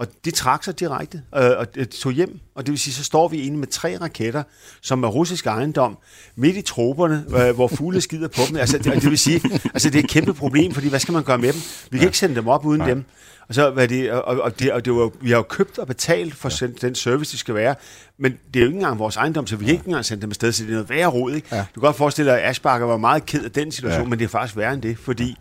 [0.00, 3.28] Og de trak sig direkte øh, og tog hjem, og det vil sige, så står
[3.28, 4.42] vi inde med tre raketter,
[4.80, 5.98] som er russisk ejendom,
[6.36, 8.56] midt i troberne, øh, hvor fugle skider på dem.
[8.56, 9.40] Altså, det, det vil sige,
[9.74, 11.60] altså det er et kæmpe problem, fordi hvad skal man gøre med dem?
[11.90, 12.04] Vi kan ja.
[12.06, 12.88] ikke sende dem op uden Nej.
[12.88, 13.04] dem.
[13.48, 15.86] Og, så, hvad det, og, og, det, og det var, vi har jo købt og
[15.86, 16.66] betalt for ja.
[16.80, 17.74] den service, det skal være,
[18.18, 20.30] men det er jo ikke engang vores ejendom, så vi kan ikke engang sende dem
[20.30, 21.32] afsted, så det er noget værre rod.
[21.32, 21.48] Ikke?
[21.52, 21.58] Ja.
[21.74, 24.08] Du kan godt forestille dig, at Asbakker var meget ked af den situation, ja.
[24.08, 25.36] men det er faktisk værre end det, fordi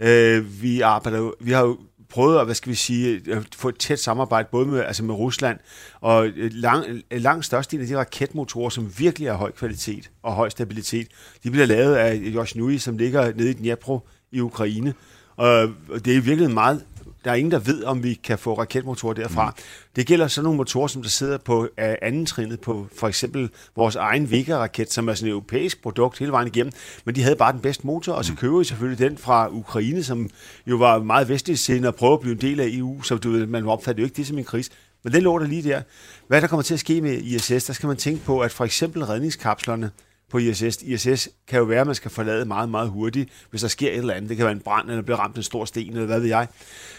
[0.00, 3.78] øh, vi, arbejder, vi har jo prøvet at, hvad skal vi sige, at få et
[3.78, 5.58] tæt samarbejde både med, altså med Rusland,
[6.00, 10.32] og øh, lang, øh, langt størstedelen af de raketmotorer, som virkelig har høj kvalitet og
[10.32, 11.08] høj stabilitet,
[11.44, 14.94] de bliver lavet af Yoshinui, som ligger nede i Dnipro i Ukraine.
[15.36, 15.68] Og
[16.04, 16.84] det er virkelig meget
[17.24, 19.46] der er ingen, der ved, om vi kan få raketmotorer derfra.
[19.46, 19.62] Mm.
[19.96, 23.96] Det gælder sådan nogle motorer, som der sidder på anden trinnet på for eksempel vores
[23.96, 26.72] egen Vega-raket, som er sådan et europæisk produkt hele vejen igennem,
[27.04, 30.04] men de havde bare den bedste motor, og så køber vi selvfølgelig den fra Ukraine,
[30.04, 30.30] som
[30.66, 33.30] jo var meget vestlig siden og prøve at blive en del af EU, så du
[33.30, 34.70] ved, man opfatter jo ikke det som en kris.
[35.02, 35.82] Men den lå der lige der.
[36.28, 38.64] Hvad der kommer til at ske med ISS, der skal man tænke på, at for
[38.64, 39.90] eksempel redningskapslerne,
[40.30, 40.82] på ISS.
[40.82, 43.98] ISS kan jo være, at man skal forlade meget, meget hurtigt, hvis der sker et
[43.98, 44.28] eller andet.
[44.28, 46.48] Det kan være en brand, eller bliver ramt en stor sten, eller hvad ved jeg.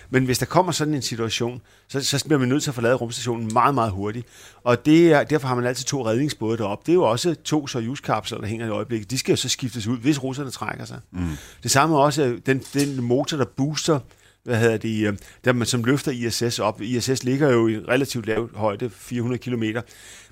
[0.09, 2.95] Men hvis der kommer sådan en situation, så, så bliver man nødt til at forlade
[2.95, 4.27] rumstationen meget, meget hurtigt.
[4.63, 6.83] Og det er, derfor har man altid to redningsbåde deroppe.
[6.85, 9.11] Det er jo også to Soyuz-kapsler, der hænger i øjeblikket.
[9.11, 10.99] De skal jo så skiftes ud, hvis russerne trækker sig.
[11.11, 11.27] Mm.
[11.63, 13.99] Det samme er også den, den motor, der booster
[14.43, 15.13] hvad hedder det, øh,
[15.45, 16.81] der man som løfter ISS op.
[16.81, 19.63] ISS ligger jo i relativt lav højde, 400 km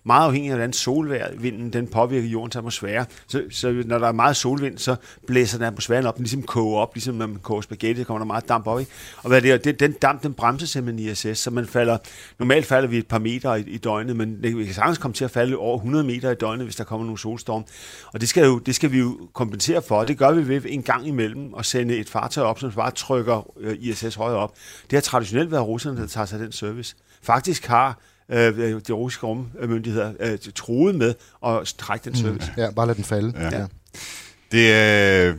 [0.07, 3.05] meget afhængig af, hvordan solvinden den påvirker jordens atmosfære.
[3.27, 4.95] Så, så når der er meget solvind, så
[5.27, 8.19] blæser den atmosfæren op, den ligesom koger op, ligesom når man koger spaghetti, så kommer
[8.19, 8.79] der meget damp op.
[8.79, 8.91] Ikke?
[9.17, 11.97] Og hvad det er, det, den damp, den bremser simpelthen ISS, så man falder,
[12.39, 15.13] normalt falder vi et par meter i, i døgnet, men det, vi kan sagtens komme
[15.13, 17.65] til at falde over 100 meter i døgnet, hvis der kommer nogle solstorm.
[18.13, 20.61] Og det skal, jo, det skal vi jo kompensere for, og det gør vi ved
[20.65, 24.53] en gang imellem at sende et fartøj op, som bare trykker øh, ISS højere op.
[24.89, 26.95] Det har traditionelt været russerne, der tager sig den service.
[27.21, 27.99] Faktisk har
[28.31, 31.13] øh, de russiske rummyndigheder øh, troede med
[31.45, 32.51] at trække den service.
[32.57, 32.61] Mm.
[32.61, 33.33] Ja, bare lad den falde.
[33.35, 33.59] Ja.
[33.59, 33.65] ja.
[34.51, 35.33] Det er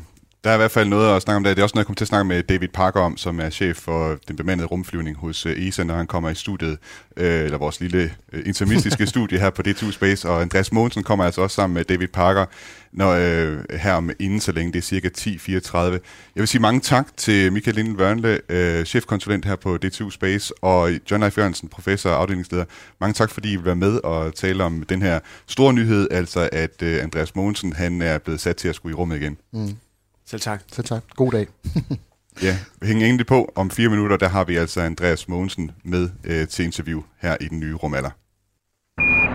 [0.45, 1.57] Der er i hvert fald noget at snakke om det.
[1.57, 3.51] Det er også noget, jeg kommer til at snakke med David Parker om, som er
[3.51, 6.79] chef for den bemandede rumflyvning hos øh, ESA, når han kommer i studiet,
[7.17, 10.29] øh, eller vores lille øh, intermistiske studie her på D2 Space.
[10.29, 12.45] Og Andreas Mogensen kommer altså også sammen med David Parker
[12.93, 14.73] når, øh, her om inden så længe.
[14.73, 15.79] Det er cirka 10.34.
[15.79, 16.01] Jeg
[16.35, 20.91] vil sige mange tak til Michael Linden Wørnle, øh, chefkonsulent her på D2 Space, og
[21.11, 22.65] John Leif Jørgensen, professor og afdelingsleder.
[23.01, 26.49] Mange tak, fordi I vil være med og tale om den her store nyhed, altså
[26.53, 29.37] at øh, Andreas Mogensen han er blevet sat til at skulle i rummet igen.
[29.53, 29.77] Mm.
[30.31, 30.63] Selv tak.
[30.73, 31.03] Selv tak.
[31.17, 31.47] God dag.
[32.43, 33.53] Ja, hæng egentlig på.
[33.55, 37.49] Om fire minutter, der har vi altså Andreas Mogensen med øh, til interview her i
[37.49, 38.11] den nye rumalder.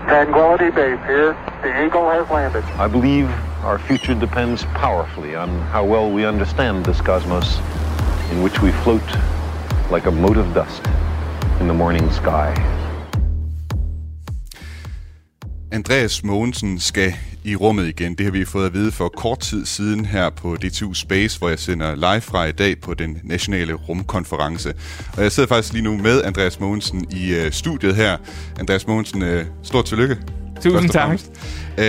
[0.08, 1.30] Tranquility Base here.
[1.64, 2.62] The Eagle has landed.
[2.84, 3.28] I believe
[3.68, 7.48] our future depends powerfully on how well we understand this cosmos
[8.32, 9.08] in which we float
[9.94, 10.82] like a mote of dust
[11.60, 12.48] in the morning sky.
[15.72, 18.14] Andreas Mogensen skal i rummet igen.
[18.14, 21.48] Det har vi fået at vide for kort tid siden her på D2 Space, hvor
[21.48, 24.74] jeg sender live fra i dag på den nationale rumkonference.
[25.16, 28.16] Og jeg sidder faktisk lige nu med Andreas Mogensen i uh, studiet her.
[28.60, 30.16] Andreas Mogensen, uh, stort tillykke.
[30.62, 31.10] Tusind tak.
[31.10, 31.84] Uh,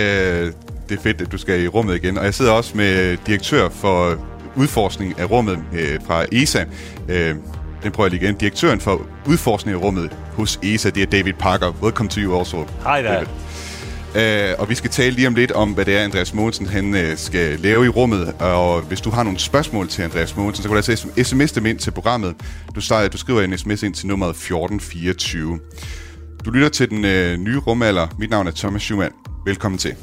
[0.88, 2.18] det er fedt, at du skal i rummet igen.
[2.18, 6.64] Og jeg sidder også med direktør for udforskning af rummet uh, fra ESA.
[7.08, 7.36] Uh,
[7.82, 8.34] den prøver jeg lige igen.
[8.34, 11.72] Direktøren for udforskning af rummet hos ESA, det er David Parker.
[11.82, 12.56] Welcome to you also.
[12.56, 13.14] Hi there.
[13.14, 13.45] David.
[14.16, 16.94] Uh, og vi skal tale lige om lidt om, hvad det er, Andreas Mogensen han,
[16.94, 18.34] uh, skal lave i rummet.
[18.40, 21.66] Og hvis du har nogle spørgsmål til Andreas Mogensen, så kan du altså sms dem
[21.66, 22.34] ind til programmet.
[22.74, 25.58] Du, starter, du skriver en sms ind til nummeret 1424.
[26.44, 28.06] Du lytter til den uh, nye rumalder.
[28.18, 29.12] Mit navn er Thomas Schumann.
[29.46, 29.94] Velkommen til.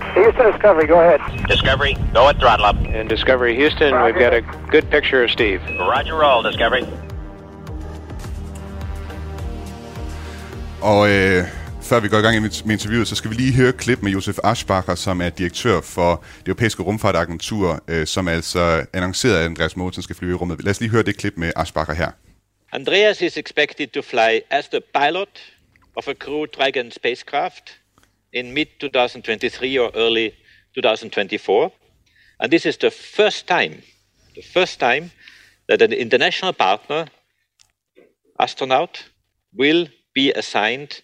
[0.00, 1.20] Houston Discovery, go ahead.
[1.48, 2.76] Discovery, go at throttle up.
[2.96, 4.42] And Discovery Houston, we've got a
[4.74, 5.60] good picture of Steve.
[5.92, 6.84] Roger roll, Discovery.
[10.80, 11.61] Og øh,
[11.92, 14.12] før vi går i gang med interviewet, så skal vi lige høre et klip med
[14.12, 19.76] Josef Aschbacher, som er direktør for det europæiske rumfartagentur, øh, som altså annoncerede, at Andreas
[19.76, 20.64] Mogensen skal flyve i rummet.
[20.64, 22.10] Lad os lige høre det klip med Aschbacher her.
[22.72, 25.28] Andreas is expected to fly as the pilot
[25.96, 27.78] of a Crew Dragon spacecraft
[28.32, 30.28] in mid 2023 or early
[30.74, 31.70] 2024.
[32.40, 33.74] And this is the first time,
[34.34, 35.10] the first time
[35.68, 37.06] that an international partner
[38.38, 39.04] astronaut
[39.58, 41.02] will be assigned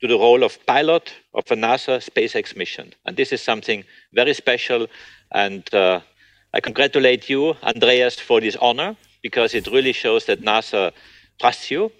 [0.00, 2.94] to the role of pilot of a NASA SpaceX mission.
[3.04, 4.86] And this is something very special.
[5.32, 6.00] And uh,
[6.54, 10.92] I congratulate you, Andreas, for this honor because it really shows that NASA
[11.40, 11.90] trusts you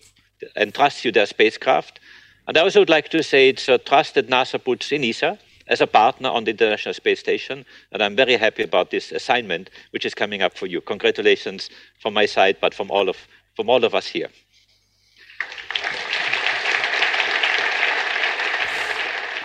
[0.54, 2.00] and trusts you their spacecraft.
[2.46, 5.38] And I also would like to say it's a trust that NASA puts in ESA
[5.66, 7.64] as a partner on the International Space Station.
[7.92, 10.80] And I'm very happy about this assignment, which is coming up for you.
[10.80, 11.68] Congratulations
[12.00, 13.16] from my side, but from all of,
[13.54, 14.28] from all of us here.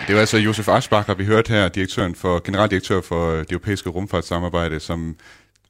[0.06, 4.80] Det var altså Josef Aschbacher, vi hørte her, direktøren for, generaldirektør for det europæiske rumfartssamarbejde,
[4.80, 5.16] som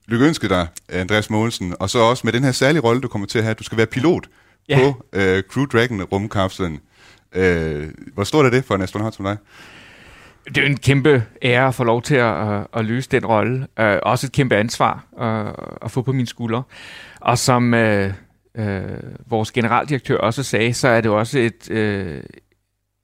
[0.06, 3.38] lykønsker dig, Andreas Mogensen, og så også med den her særlige rolle, du kommer til
[3.38, 3.54] at have.
[3.54, 4.26] Du skal være pilot
[4.68, 4.78] Ja.
[4.78, 6.80] på øh, Crew Dragon rumkapslen.
[7.34, 9.36] Øh, hvor stort er det for en astronaut som dig?
[10.44, 13.26] Det er jo en kæmpe ære at få lov til at, at, at løse den
[13.26, 13.66] rolle.
[13.80, 16.62] Uh, også et kæmpe ansvar uh, at få på mine skuldre.
[17.20, 18.04] Og som uh,
[18.58, 18.64] uh,
[19.30, 22.22] vores generaldirektør også sagde, så er det også et, uh,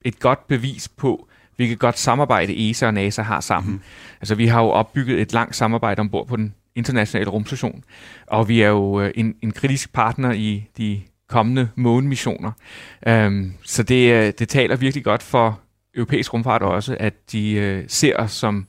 [0.05, 3.73] et godt bevis på, hvilket godt samarbejde ESA og NASA har sammen.
[3.73, 3.81] Mm.
[4.21, 7.85] Altså vi har jo opbygget et langt samarbejde ombord på den internationale rumstation,
[8.27, 12.53] og vi er jo øh, en, en kritisk partner i de kommende månemissioner.
[13.11, 15.61] Um, så det, øh, det taler virkelig godt for
[15.95, 18.67] europæisk rumfart også, at de øh, ser os som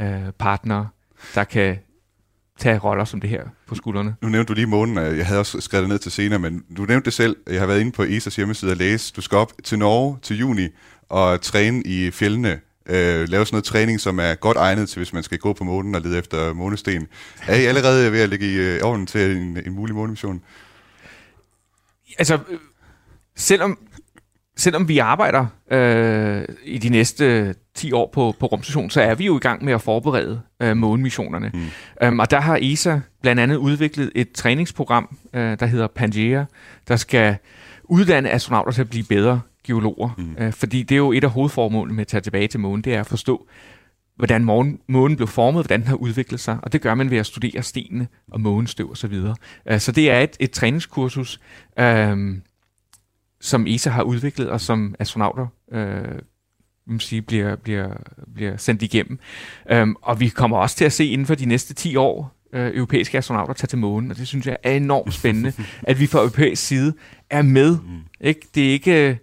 [0.00, 0.88] øh, partnere,
[1.34, 1.78] der kan
[2.62, 4.14] tage roller som det her på skuldrene.
[4.22, 6.64] Nu nævnte du lige månen, og jeg havde også skrevet det ned til senere, men
[6.76, 7.36] du nævnte det selv.
[7.46, 9.12] Jeg har været inde på ESA's hjemmeside og læse.
[9.16, 10.68] Du skal op til Norge til juni
[11.08, 12.60] og træne i fjellene.
[12.86, 15.64] Øh, lave sådan noget træning, som er godt egnet til, hvis man skal gå på
[15.64, 17.06] månen og lede efter månesten.
[17.46, 20.42] Er I allerede ved at lægge i øh, ovnen til en, en mulig månemission?
[22.18, 22.58] Altså, øh,
[23.36, 23.78] selvom,
[24.56, 29.26] selvom vi arbejder øh, i de næste 10 år på, på rumstationen, så er vi
[29.26, 31.50] jo i gang med at forberede øh, månemissionerne.
[31.54, 32.08] Mm.
[32.08, 36.44] Um, og der har ESA blandt andet udviklet et træningsprogram, øh, der hedder Pangea,
[36.88, 37.36] der skal
[37.84, 40.10] uddanne astronauter til at blive bedre geologer.
[40.18, 40.36] Mm.
[40.38, 42.94] Øh, fordi det er jo et af hovedformålene med at tage tilbage til månen, det
[42.94, 43.46] er at forstå,
[44.16, 47.18] hvordan månen, månen blev formet, hvordan den har udviklet sig, og det gør man ved
[47.18, 49.34] at studere stenene og månestøv og så videre.
[49.72, 51.40] Uh, så det er et, et træningskursus,
[51.80, 52.18] uh,
[53.42, 56.18] som ESA har udviklet, og som astronauter uh,
[56.86, 57.88] man sige, bliver, bliver,
[58.34, 59.18] bliver sendt igennem.
[59.74, 62.70] Um, og vi kommer også til at se inden for de næste 10 år øh,
[62.76, 65.52] europæiske astronauter tage til månen, og det synes jeg er enormt spændende,
[65.82, 66.94] at vi fra europæisk side
[67.30, 67.78] er med.
[67.78, 67.98] Mm.
[68.20, 68.40] Ikke?
[68.54, 69.18] Det er ikke...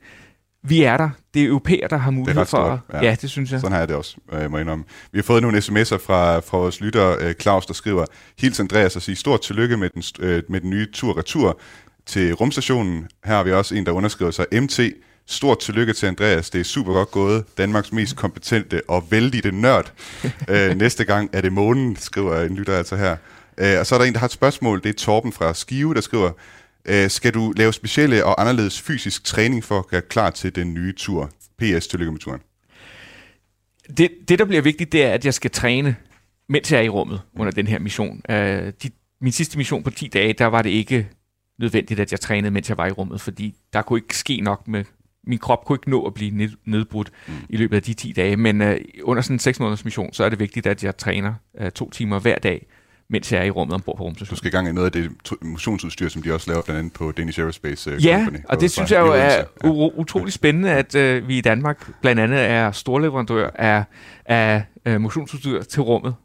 [0.63, 1.10] vi er der.
[1.34, 2.84] Det er europæer, der har Det er mulighed for...
[2.89, 3.60] at- Ja, det synes jeg.
[3.60, 4.84] Sådan har jeg det også, øh, jeg må indrømme.
[5.12, 8.05] Vi har fået nogle sms'er fra, fra vores lytter, øh, Claus, der skriver,
[8.39, 11.60] Hils Andreas og sige stort tillykke med den, øh, med den nye tur-retur
[12.05, 13.07] til rumstationen.
[13.25, 14.79] Her har vi også en, der underskriver sig MT.
[15.25, 16.49] Stort tillykke til Andreas.
[16.49, 17.45] Det er super godt gået.
[17.57, 19.93] Danmarks mest kompetente og vældige nørd.
[20.49, 23.17] øh, næste gang er det månen, skriver en lytter altså her.
[23.57, 24.83] Øh, og så er der en, der har et spørgsmål.
[24.83, 26.31] Det er Torben fra Skive, der skriver,
[26.85, 30.73] øh, skal du lave specielle og anderledes fysisk træning for at gøre klar til den
[30.73, 31.31] nye tur?
[31.57, 32.41] PS, tillykke med turen.
[33.97, 35.95] det, det, der bliver vigtigt, det er, at jeg skal træne,
[36.49, 38.21] mens jeg er i rummet under den her mission.
[38.29, 38.89] Uh, de,
[39.21, 41.07] min sidste mission på 10 dage, der var det ikke
[41.60, 44.67] nødvendigt, at jeg trænede, mens jeg var i rummet, fordi der kunne ikke ske nok
[44.67, 44.84] med...
[45.28, 47.34] Min krop kunne ikke nå at blive ned, nedbrudt mm.
[47.50, 48.67] i løbet af de 10 dage, men uh,
[49.04, 51.89] under sådan en 6 måneders mission, så er det vigtigt, at jeg træner uh, to
[51.89, 52.65] timer hver dag,
[53.10, 54.38] mens jeg er i rummet ombord på Du rumstationen.
[54.38, 57.12] skal i gang i noget af det motionsudstyr, som de også laver blandt andet på
[57.12, 58.43] Danish Aerospace Ja, Company.
[58.50, 62.22] og det synes jeg jo er u- utrolig spændende, at øh, vi i Danmark blandt
[62.22, 63.84] andet er storleverandør af,
[64.26, 66.15] af øh, motionsudstyr til rummet.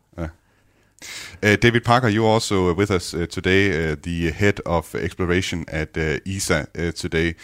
[1.43, 5.97] Uh, David Parker, you're also with us uh, today, uh, the head of exploration at
[5.97, 7.37] uh, ESA uh, today.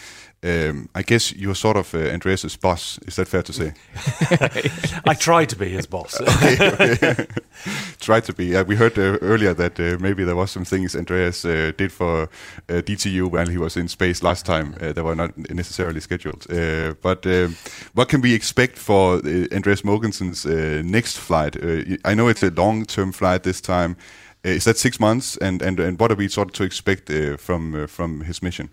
[0.43, 2.99] Um, I guess you're sort of uh, Andreas's boss.
[3.07, 3.73] Is that fair to say?
[5.05, 6.19] I try to be his boss.
[6.21, 7.27] okay, okay.
[7.99, 8.45] Try to be.
[8.45, 11.91] Yeah, we heard uh, earlier that uh, maybe there was some things Andreas uh, did
[11.91, 15.99] for uh, DTU while he was in space last time uh, that were not necessarily
[15.99, 16.47] scheduled.
[16.49, 17.55] Uh, but um
[17.93, 21.55] what can we expect for uh, Andreas Mogensen's uh, next flight?
[21.55, 23.95] Uh, I know it's a long-term flight this time.
[24.43, 25.37] Is that six months?
[25.37, 28.41] And, and and what are we sort of to expect uh, from uh, from his
[28.41, 28.69] mission?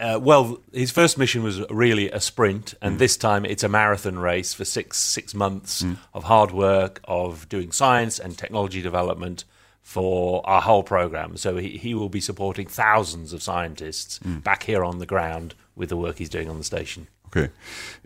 [0.00, 4.18] Uh, well, his first mission was really a sprint, and this time it's a marathon
[4.18, 5.94] race for six six months hmm.
[6.14, 9.44] of hard work, of doing science and technology development
[9.82, 11.36] for our whole program.
[11.36, 14.38] So he, he will be supporting thousands of scientists hmm.
[14.38, 17.06] back here on the ground with the work he's doing on the station.
[17.26, 17.50] Okay.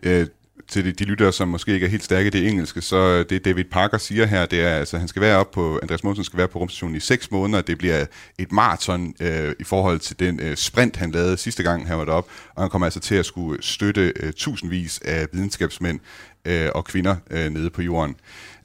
[0.03, 0.27] Øh,
[0.67, 3.25] til de, de lyttere, som måske ikke er helt stærke i det engelske, så øh,
[3.29, 6.23] det David Parker siger her, det er, altså han skal være op på, Andreas Mogensen
[6.23, 7.61] skal være på rumstationen i 6 måneder.
[7.61, 8.05] Det bliver
[8.39, 12.05] et maraton øh, i forhold til den øh, sprint, han lavede sidste gang, han var
[12.05, 12.31] deroppe.
[12.55, 15.99] Og han kommer altså til at skulle støtte øh, tusindvis af videnskabsmænd
[16.45, 18.15] øh, og kvinder øh, nede på jorden.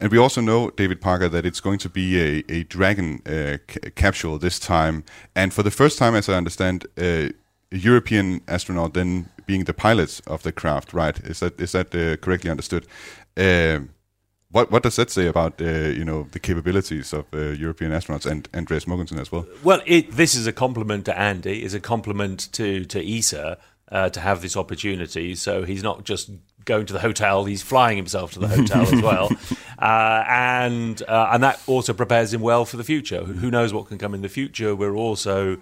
[0.00, 3.56] And we also know, David Parker, that it's going to be a, a Dragon uh,
[3.96, 5.02] capsule this time.
[5.34, 7.28] And for the first time, as I understand, uh,
[7.72, 11.18] a European astronaut then being the pilots of the craft, right?
[11.24, 12.86] Is that is that uh, correctly understood?
[13.36, 13.80] Uh,
[14.52, 18.26] what what does that say about uh, you know the capabilities of uh, European astronauts
[18.26, 19.44] and Andreas Mogensen as well?
[19.64, 21.64] Well, it, this is a compliment to Andy.
[21.64, 23.58] It's a compliment to to ESA
[23.90, 25.34] uh, to have this opportunity.
[25.34, 26.30] So he's not just
[26.64, 29.28] going to the hotel; he's flying himself to the hotel as well,
[29.80, 33.24] uh, and uh, and that also prepares him well for the future.
[33.24, 34.76] Who, who knows what can come in the future?
[34.76, 35.58] We're also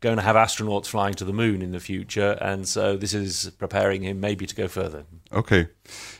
[0.00, 3.50] going to have astronauts flying to the moon in the future, and so this is
[3.58, 4.98] preparing him maybe to go further.
[5.30, 5.64] Okay.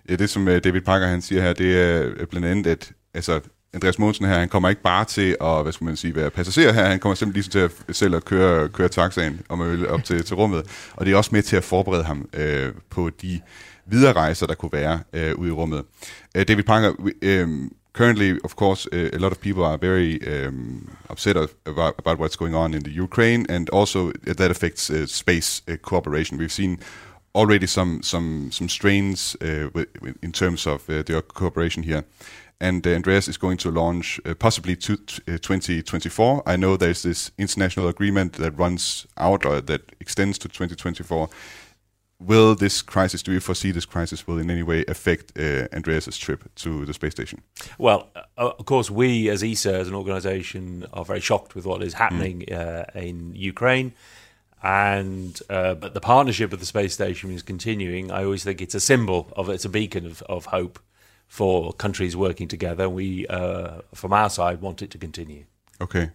[0.09, 2.93] Ja, det som øh, David Parker han siger her, det er øh, blandt andet, at
[3.15, 3.41] altså,
[3.75, 6.73] Andreas Mogensen her, han kommer ikke bare til at, hvad skal man sige, være passager
[6.73, 9.89] her, han kommer simpelthen ligesom til at selv at køre, køre taxaen, om man vil,
[9.89, 10.91] op til, til rummet.
[10.95, 13.41] Og det er også med til at forberede ham øh, på de
[13.87, 15.85] videre rejser, der kunne være øh, ude i rummet.
[16.37, 17.49] Øh, David Parker, øh,
[17.97, 22.37] currently, of course, uh, a lot of people are very um, upset about, about what's
[22.37, 26.39] going on in the Ukraine, and also that affects uh, space uh, cooperation.
[26.39, 26.79] We've seen
[27.35, 29.69] already some some some strains uh,
[30.23, 32.05] in terms of uh, the cooperation here.
[32.59, 34.95] And uh, Andreas is going to launch possibly to,
[35.29, 36.43] uh, 2024.
[36.47, 41.29] I know there's this international agreement that runs out or that extends to 2024.
[42.19, 46.17] Will this crisis, do you foresee this crisis will in any way affect uh, Andreas's
[46.17, 47.43] trip to the space station?
[47.79, 51.83] Well, uh, of course, we as ESA, as an organisation, are very shocked with what
[51.83, 53.93] is happening uh, in Ukraine.
[54.63, 58.11] And uh, but the partnership of the space station is continuing.
[58.11, 60.79] I always think it's a symbol of it's a beacon of, of hope
[61.29, 62.89] for countries working together.
[62.89, 65.45] We, uh, from our side, want it to continue.
[65.81, 66.11] Okay.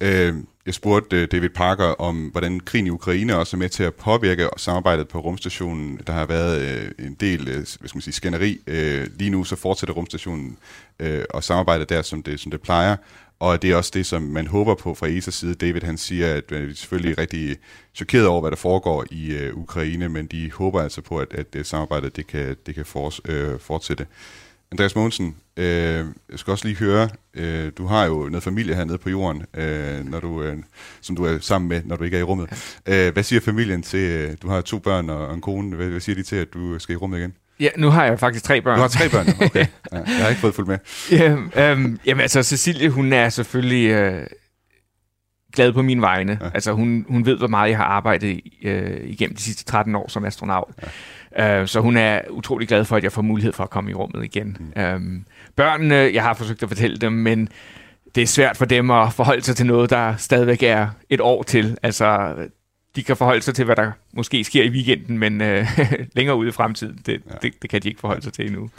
[0.00, 0.34] Øh,
[0.66, 3.94] jeg spurgte øh, David Parker om, hvordan krigen i Ukraine også er med til at
[3.94, 6.00] påvirke samarbejdet på rumstationen.
[6.06, 8.60] Der har været øh, en del øh, hvad skal man sige, skænderi.
[8.66, 10.58] Øh, lige nu så fortsætter rumstationen
[10.98, 12.96] øh, og samarbejdet der, som det, som det plejer.
[13.40, 15.54] Og det er også det, som man håber på fra ESA's side.
[15.54, 17.56] David han siger, at man vi er selvfølgelig rigtig
[17.94, 21.46] chokeret over, hvad der foregår i øh, Ukraine, men de håber altså på, at, at
[21.56, 24.06] øh, samarbejdet det kan, det kan for, øh, fortsætte.
[24.72, 25.64] Andreas Mogensen, øh,
[26.30, 30.04] jeg skal også lige høre, øh, du har jo noget familie hernede på jorden, øh,
[30.04, 30.56] når du, øh,
[31.00, 32.80] som du er sammen med, når du ikke er i rummet.
[32.86, 36.00] Øh, hvad siger familien til, øh, du har to børn og, en kone, hvad, hvad
[36.00, 37.34] siger de til, at du skal i rummet igen?
[37.60, 38.76] Ja, nu har jeg faktisk tre børn.
[38.76, 39.66] Du har tre børn, okay.
[39.92, 40.78] Ja, jeg har ikke fået fuldt med.
[41.10, 44.26] ja, øhm, jamen altså, Cecilie, hun er selvfølgelig øh,
[45.52, 46.38] glad på mine vegne.
[46.40, 46.50] Ja.
[46.54, 50.08] Altså, hun, hun ved, hvor meget jeg har arbejdet øh, igennem de sidste 13 år
[50.08, 50.68] som astronaut.
[51.38, 53.94] Øh, så hun er utrolig glad for, at jeg får mulighed for at komme i
[53.94, 54.56] rummet igen.
[54.76, 54.82] Mm.
[54.82, 55.24] Øhm,
[55.56, 57.48] børnene, jeg har forsøgt at fortælle dem, men
[58.14, 61.42] det er svært for dem at forholde sig til noget, der stadigvæk er et år
[61.42, 61.78] til.
[61.82, 62.34] Altså,
[62.98, 65.78] de kan forholde sig til, hvad der måske sker i weekenden, men øh,
[66.16, 67.34] længere ude i fremtiden, det, ja.
[67.42, 68.70] det, det kan de ikke forholde sig til endnu.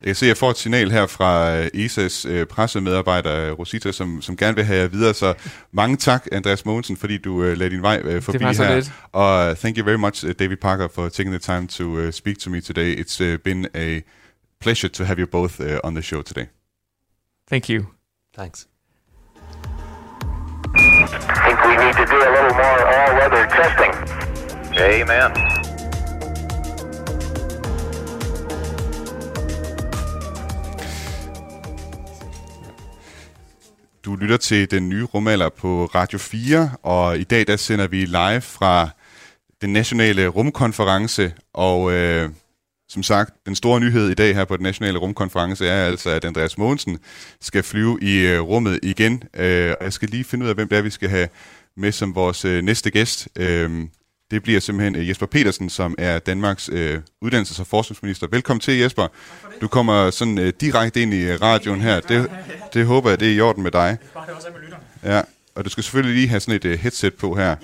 [0.00, 3.92] Jeg kan se, at jeg får et signal her fra øh, ESA's øh, pressemedarbejder Rosita,
[3.92, 5.14] som, som gerne vil have jer videre.
[5.14, 5.34] Så
[5.72, 8.74] mange tak, Andreas Mogensen, fordi du uh, lader din vej uh, forbi det her.
[8.74, 8.92] Lidt.
[9.12, 12.38] Og thank you very much, uh, David Parker, for taking the time to uh, speak
[12.38, 13.00] to me today.
[13.00, 14.00] It's uh, been a
[14.60, 16.46] pleasure to have you both uh, on the show today.
[17.50, 17.86] Thank you.
[18.36, 18.68] Thanks.
[20.78, 23.92] I think we need to do a little more all-weather testing.
[24.78, 25.30] Amen.
[34.04, 38.04] Du lytter til den nye rumalder på Radio 4, og i dag der sender vi
[38.04, 38.88] live fra
[39.60, 42.30] den nationale rumkonference, og øh,
[42.88, 46.24] som sagt, den store nyhed i dag her på den nationale rumkonference er altså, at
[46.24, 46.98] Andreas Mogensen
[47.40, 49.22] skal flyve i øh, rummet igen.
[49.34, 51.28] Øh, og jeg skal lige finde ud af, hvem det er, vi skal have
[51.76, 53.28] med som vores øh, næste gæst.
[53.36, 53.84] Øh,
[54.30, 58.26] det bliver simpelthen øh, Jesper Petersen, som er Danmarks øh, uddannelses- og forskningsminister.
[58.30, 59.08] Velkommen til, Jesper.
[59.60, 62.00] Du kommer sådan øh, direkte ind i øh, radioen her.
[62.00, 62.30] Det,
[62.74, 63.98] det håber jeg, det er i orden med dig.
[65.04, 65.22] Ja,
[65.54, 67.56] og du skal selvfølgelig lige have sådan et øh, headset på her.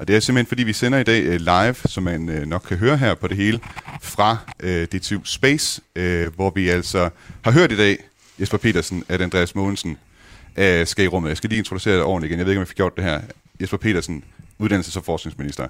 [0.00, 2.62] Og det er simpelthen, fordi vi sender i dag øh, live, som man øh, nok
[2.68, 3.60] kan høre her på det hele,
[4.02, 7.10] fra øh, DTU Space, øh, hvor vi altså
[7.42, 7.98] har hørt i dag,
[8.40, 9.98] Jesper Petersen, at Andreas Mogensen
[10.56, 11.28] øh, skal i rummet.
[11.28, 12.38] Jeg skal lige introducere det ordentligt igen.
[12.38, 13.20] Jeg ved ikke, om jeg fik gjort det her.
[13.60, 14.24] Jesper Petersen,
[14.60, 15.66] uddannelses- og forskningsminister.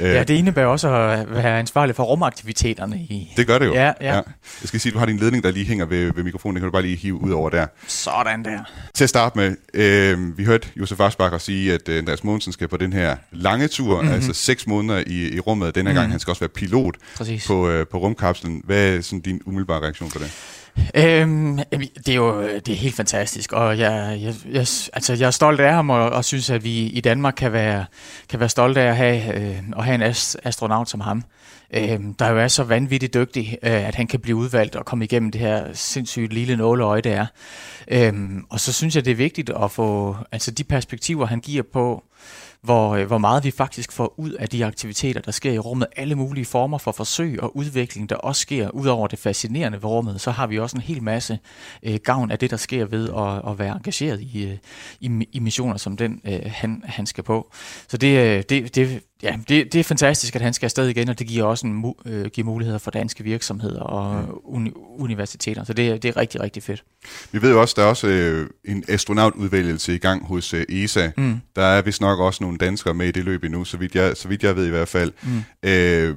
[0.00, 2.96] Øh, Ja, det indebærer også at være ansvarlig for rumaktiviteterne.
[2.96, 3.32] I...
[3.36, 3.74] det gør det jo.
[3.74, 4.14] Ja, ja.
[4.14, 4.22] Jeg
[4.64, 6.54] skal sige, at du har din ledning, der lige hænger ved, ved mikrofonen.
[6.56, 7.66] Det kan du bare lige hive ud over der.
[7.86, 8.58] Sådan der.
[8.94, 12.68] Til at starte med, øh, vi hørte Josef Asbacher sige, at øh, Andreas Mogensen skal
[12.68, 14.02] på den her lange tur, Mhm.
[14.02, 14.14] mm-hmm.
[14.14, 15.74] altså seks måneder i, i rummet.
[15.74, 15.94] Denne mm.
[15.94, 16.10] gang, Mhm.
[16.10, 17.46] han skal også være pilot Præcis.
[17.46, 18.62] på, øh, på rumkapslen.
[18.64, 20.32] Hvad er sådan din umiddelbare reaktion på det?
[20.94, 21.58] Øhm,
[22.06, 25.60] det er jo det er helt fantastisk, og jeg, jeg, jeg, altså, jeg er stolt
[25.60, 27.84] af ham, og, og synes, at vi i Danmark kan være,
[28.28, 31.24] kan være stolte af at have, øh, at have en ast- astronaut som ham,
[31.74, 35.04] øh, der jo er så vanvittigt dygtig, øh, at han kan blive udvalgt og komme
[35.04, 37.26] igennem det her sindssygt lille nåleøje, det er.
[37.88, 41.62] Øhm, og så synes jeg, det er vigtigt at få altså, de perspektiver, han giver
[41.72, 42.04] på,
[42.62, 45.88] hvor, øh, hvor meget vi faktisk får ud af de aktiviteter, der sker i rummet.
[45.96, 48.70] Alle mulige former for forsøg og udvikling, der også sker.
[48.70, 51.38] Udover det fascinerende ved rummet, så har vi også en hel masse
[51.82, 54.56] øh, gavn af det, der sker ved at, at være engageret i, øh,
[55.00, 57.50] i, i missioner, som den øh, han, han skal på.
[57.88, 61.08] Så det, øh, det, det, ja, det, det er fantastisk, at han skal afsted igen,
[61.08, 65.64] og det giver også en, øh, giver muligheder for danske virksomheder og uni- universiteter.
[65.64, 66.84] Så det, det er rigtig, rigtig fedt.
[67.32, 71.10] Vi ved jo også, der er også øh, en astronautudvælgelse i gang hos øh, ESA.
[71.16, 71.40] Mm.
[71.56, 74.16] Der er vist nok også nogle danskere med i det løb endnu, så vidt jeg,
[74.16, 75.12] så vidt jeg ved i hvert fald.
[75.22, 75.68] Mm.
[75.68, 76.16] Øh,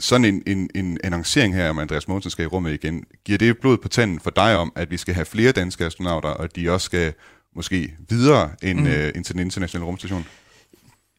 [0.00, 3.58] sådan en, en, en annoncering her om, Andreas Mogensen skal i rummet igen, giver det
[3.58, 6.70] blod på tanden for dig om, at vi skal have flere danske astronauter, og de
[6.70, 7.12] også skal
[7.56, 8.84] måske videre end, Mm.
[8.84, 8.90] mm.
[8.90, 10.26] øh, end til den internationale rumstation?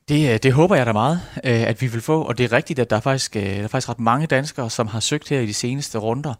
[0.09, 2.51] Det, øh, det håber jeg da meget, øh, at vi vil få, og det er
[2.51, 5.29] rigtigt, at der er, faktisk, øh, der er faktisk ret mange danskere, som har søgt
[5.29, 6.33] her i de seneste runder.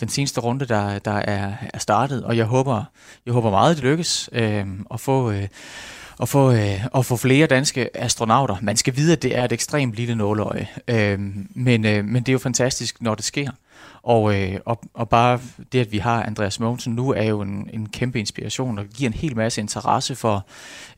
[0.00, 2.84] Den seneste runde, der, der er, er startet, og jeg håber,
[3.26, 5.32] jeg håber meget, det lykkes at få...
[6.20, 8.56] At få, øh, at få flere danske astronauter.
[8.62, 11.18] Man skal vide, at det er et ekstremt lille nåløje, øh,
[11.54, 13.50] men, øh, men det er jo fantastisk, når det sker.
[14.02, 15.40] Og, øh, og, og bare
[15.72, 19.10] det, at vi har Andreas Mogensen nu, er jo en, en kæmpe inspiration og giver
[19.10, 20.46] en hel masse interesse for,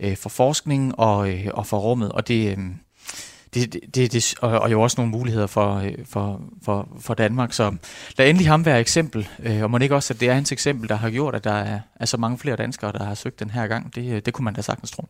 [0.00, 2.12] øh, for forskningen og, øh, og for rummet.
[2.12, 2.64] Og det, øh,
[3.54, 7.52] det, det, det, og, og jo også nogle muligheder for, øh, for, for, for Danmark.
[7.52, 7.74] Så
[8.18, 9.28] lad endelig ham være eksempel.
[9.42, 11.52] Øh, og må ikke også, at det er hans eksempel, der har gjort, at der
[11.52, 13.94] er, er så mange flere danskere, der har søgt den her gang.
[13.94, 15.08] Det, øh, det kunne man da sagtens tro.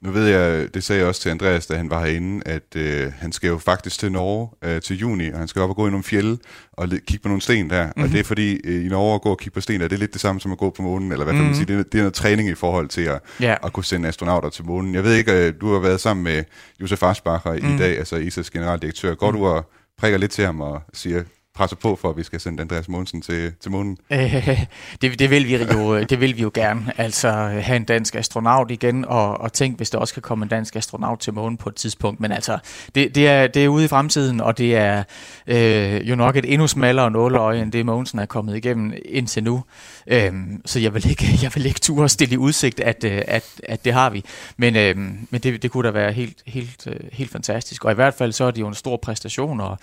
[0.00, 3.12] Nu ved jeg, det sagde jeg også til Andreas, da han var herinde, at øh,
[3.18, 5.86] han skal jo faktisk til Norge øh, til juni, og han skal op og gå
[5.86, 6.38] i nogle fjelde
[6.72, 7.82] og kigge på nogle sten der.
[7.82, 8.02] Mm-hmm.
[8.02, 8.12] Og Mhm.
[8.12, 10.12] det er fordi, øh, i Norge at gå og kigge på sten, er det lidt
[10.12, 11.44] det samme som at gå på månen, eller hvad mm-hmm.
[11.44, 11.66] man Mhm.
[11.66, 13.54] sige, det er, det er noget træning i forhold til at, Ja.
[13.64, 14.94] at kunne sende astronauter til månen.
[14.94, 16.44] Jeg ved ikke, øh, du har været sammen med
[16.80, 17.73] Josef Asbacher mm.
[17.74, 17.80] Mm.
[17.80, 19.14] i dag, altså ISA's generaldirektør.
[19.14, 19.36] Går mm.
[19.36, 21.22] du og prikker lidt til ham og siger,
[21.54, 23.98] presser på for, at vi skal sende Andreas Mogensen til, til månen?
[24.10, 24.66] Øh,
[25.02, 26.92] det, det, vil vi jo, øh, det vil vi jo gerne.
[26.96, 30.42] Altså øh, have en dansk astronaut igen, og, og tænk, hvis der også kan komme
[30.42, 32.20] en dansk astronaut til månen på et tidspunkt.
[32.20, 32.58] Men altså,
[32.94, 35.02] det, det, er, det er ude i fremtiden, og det er
[35.46, 39.64] øh, jo nok et endnu smallere nåleøje, end det Mogensen er kommet igennem indtil nu.
[40.06, 40.32] Øh,
[40.64, 43.84] så jeg vil ikke, jeg vil ikke turde stille i udsigt, at, øh, at, at
[43.84, 44.24] det har vi.
[44.56, 44.96] Men, øh,
[45.30, 47.84] men det, det kunne da være helt, helt, helt fantastisk.
[47.84, 49.78] Og i hvert fald så er det jo en stor præstation og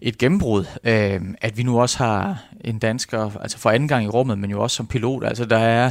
[0.00, 4.04] et gennembrud, øh, Øhm, at vi nu også har en dansker, altså for anden gang
[4.04, 5.24] i rummet, men jo også som pilot.
[5.24, 5.90] Altså der er,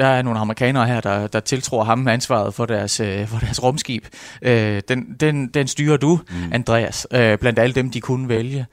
[0.00, 3.62] der er nogle amerikanere her, der, der tiltror ham ansvaret for deres, øh, for deres
[3.62, 4.06] rumskib.
[4.42, 6.52] Øh, den, den, den styrer du, mm.
[6.52, 8.66] Andreas, øh, blandt alle dem, de kunne vælge.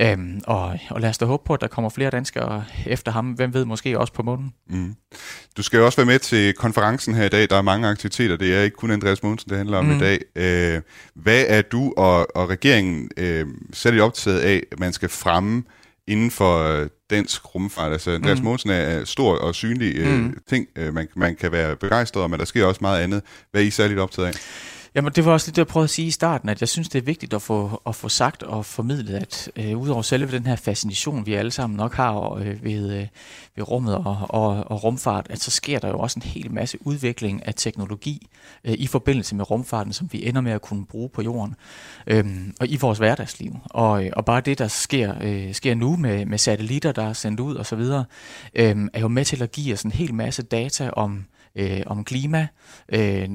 [0.00, 3.26] Øh, og, og lad os da håbe på, at der kommer flere danskere efter ham.
[3.26, 4.52] Hvem ved, måske også på månen.
[4.70, 4.94] Mm.
[5.56, 7.50] Du skal jo også være med til konferencen her i dag.
[7.50, 8.36] Der er mange aktiviteter.
[8.36, 9.96] Det er ikke kun Andreas Mogensen, det handler om mm.
[9.96, 10.18] i dag.
[10.36, 10.82] Øh,
[11.14, 15.62] hvad er du og, og regeringen øh, særligt optaget af, at man skal fremme
[16.08, 17.92] inden for øh, dansk rumfart.
[17.92, 18.44] Altså, mm.
[18.44, 20.38] Mogensen er stor og synlig øh, mm.
[20.48, 23.22] ting, øh, man, man kan være begejstret men der sker også meget andet.
[23.50, 24.34] Hvad er I særligt optaget af?
[24.96, 26.88] Jamen, det var også lidt det, jeg prøvede at sige i starten, at jeg synes,
[26.88, 30.46] det er vigtigt at få, at få sagt og formidlet, at øh, udover selve den
[30.46, 33.06] her fascination, vi alle sammen nok har øh, ved, øh,
[33.56, 36.78] ved rummet og, og, og rumfart, at så sker der jo også en hel masse
[36.86, 38.28] udvikling af teknologi
[38.64, 41.54] øh, i forbindelse med rumfarten, som vi ender med at kunne bruge på jorden
[42.06, 42.24] øh,
[42.60, 43.56] og i vores hverdagsliv.
[43.64, 47.12] Og, øh, og bare det, der sker, øh, sker nu med, med satellitter, der er
[47.12, 50.90] sendt ud osv., øh, er jo med til at give os en hel masse data
[50.90, 51.24] om,
[51.56, 52.46] øh, om klima,
[52.88, 53.28] øh,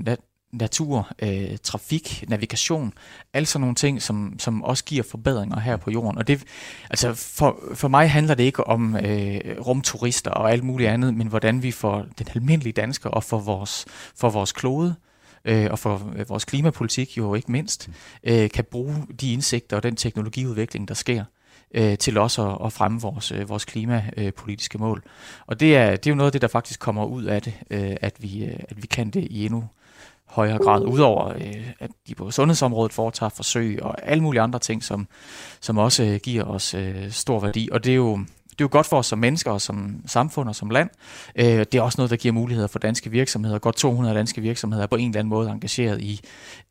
[0.51, 2.93] natur, øh, trafik, navigation,
[3.33, 6.17] alle sådan nogle ting, som, som også giver forbedringer her på jorden.
[6.17, 6.43] Og det,
[6.89, 11.27] altså for, for mig handler det ikke om øh, rumturister og alt muligt andet, men
[11.27, 13.85] hvordan vi får den almindelige dansker og for vores,
[14.15, 14.95] for vores klode,
[15.45, 17.89] øh, og for øh, vores klimapolitik jo ikke mindst,
[18.23, 21.23] øh, kan bruge de indsigter og den teknologiudvikling, der sker
[21.73, 25.03] øh, til også at, at fremme vores, øh, vores klimapolitiske mål.
[25.47, 27.53] Og det er, det er jo noget af det, der faktisk kommer ud af det,
[27.69, 29.63] øh, at, vi, øh, at vi kan det i endnu
[30.30, 34.84] højere grad, udover øh, at de på sundhedsområdet foretager forsøg og alle mulige andre ting,
[34.84, 35.07] som,
[35.61, 37.69] som også øh, giver os øh, stor værdi.
[37.71, 38.19] Og det er jo
[38.60, 40.89] det er jo godt for os som mennesker og som samfund og som land.
[41.36, 43.60] Øh, det er også noget, der giver muligheder for danske virksomheder.
[43.60, 46.20] Godt 200 danske virksomheder er på en eller anden måde engageret i,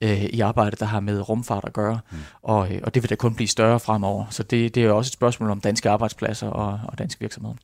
[0.02, 2.00] øh, i arbejdet, der har med rumfart at gøre.
[2.10, 2.18] Mm.
[2.42, 4.26] Og, øh, og det vil da kun blive større fremover.
[4.30, 7.54] Så det, det er jo også et spørgsmål om danske arbejdspladser og, og danske virksomheder.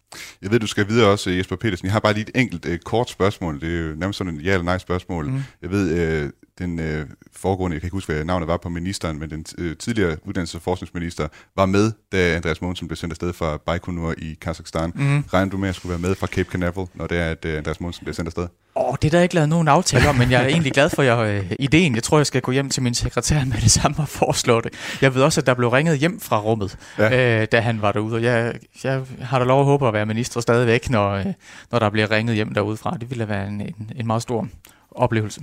[0.43, 1.87] Jeg ved, du skal videre også, Jesper Petersen.
[1.87, 3.61] Jeg har bare lige et enkelt øh, kort spørgsmål.
[3.61, 5.27] Det er jo nærmest sådan et ja eller nej spørgsmål.
[5.27, 5.43] Mm.
[5.62, 9.18] Jeg ved, øh, den øh, foregående, jeg kan ikke huske, hvad navnet var på ministeren,
[9.18, 13.32] men den øh, tidligere uddannelses- og forskningsminister var med, da Andreas Mogensen blev sendt afsted
[13.32, 14.92] fra Baikonur i Kazakhstan.
[14.94, 15.22] Mm.
[15.22, 17.59] Regner du med at skulle være med fra Cape Canaveral, når det er, at øh,
[17.59, 18.42] Andreas Mogensen bliver sendt afsted?
[18.76, 20.90] Åh, oh, det er der ikke lavet nogen aftale om, men jeg er egentlig glad
[20.90, 21.94] for jeg, øh, ideen.
[21.94, 24.72] Jeg tror, jeg skal gå hjem til min sekretær med det samme og foreslå det.
[25.00, 27.40] Jeg ved også, at der blev ringet hjem fra rummet, ja.
[27.40, 28.14] øh, da han var derude.
[28.14, 31.26] Og jeg, jeg har da lov at håbe at være minister stadigvæk, når, øh,
[31.70, 32.96] når der bliver ringet hjem derudefra.
[33.00, 34.48] Det ville være en, en, en meget stor
[34.90, 35.40] oplevelse.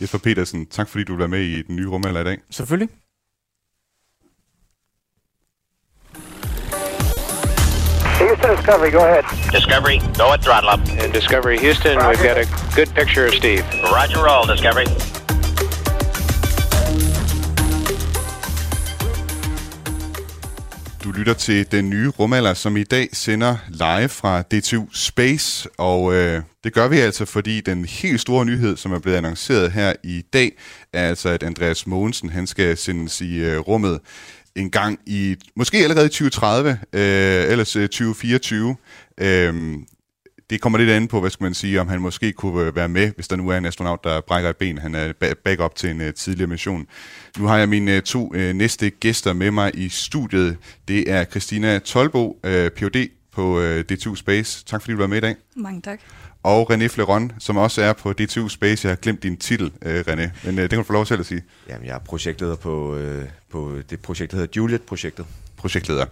[0.00, 2.38] Jesper Petersen, tak fordi du vil være med i den nye rumalder i dag.
[2.50, 2.88] Selvfølgelig.
[8.18, 9.24] Houston Discovery, go ahead.
[9.52, 10.80] Discovery, go at throttle up.
[11.02, 12.08] And Discovery Houston, Roger.
[12.08, 12.46] we've got a
[12.76, 13.64] good picture of Steve.
[13.84, 14.86] Roger roll, Discovery.
[21.10, 26.14] Du lytter til den nye rumalder, som i dag sender live fra DTU Space, og
[26.14, 29.92] øh, det gør vi altså, fordi den helt store nyhed, som er blevet annonceret her
[30.04, 30.52] i dag,
[30.92, 34.00] er altså, at Andreas Mogensen han skal sendes i øh, rummet
[34.56, 38.76] en gang i, måske allerede i 2030, øh, ellers øh, 2024.
[39.20, 39.74] Øh,
[40.50, 42.88] det kommer lidt an på, hvad skal man sige, om han måske kunne øh, være
[42.88, 44.78] med, hvis der nu er en astronaut, der brækker et ben.
[44.78, 45.12] Han er
[45.44, 46.86] backup til en uh, tidligere mission.
[47.38, 50.56] Nu har jeg mine uh, to uh, næste gæster med mig i studiet.
[50.88, 53.10] Det er Christina Tolbo, uh, Ph.D.
[53.32, 54.64] på uh, D2 Space.
[54.64, 55.36] Tak fordi du var med i dag.
[55.56, 56.00] Mange tak.
[56.42, 58.88] Og René Fleron, som også er på D2 Space.
[58.88, 61.20] Jeg har glemt din titel, uh, René, men uh, det kan du få lov selv
[61.20, 61.42] at sige.
[61.68, 65.26] Jamen, jeg er projektleder på, uh, på det projekt, der hedder Juliet-projektet
[65.60, 66.04] projektleder,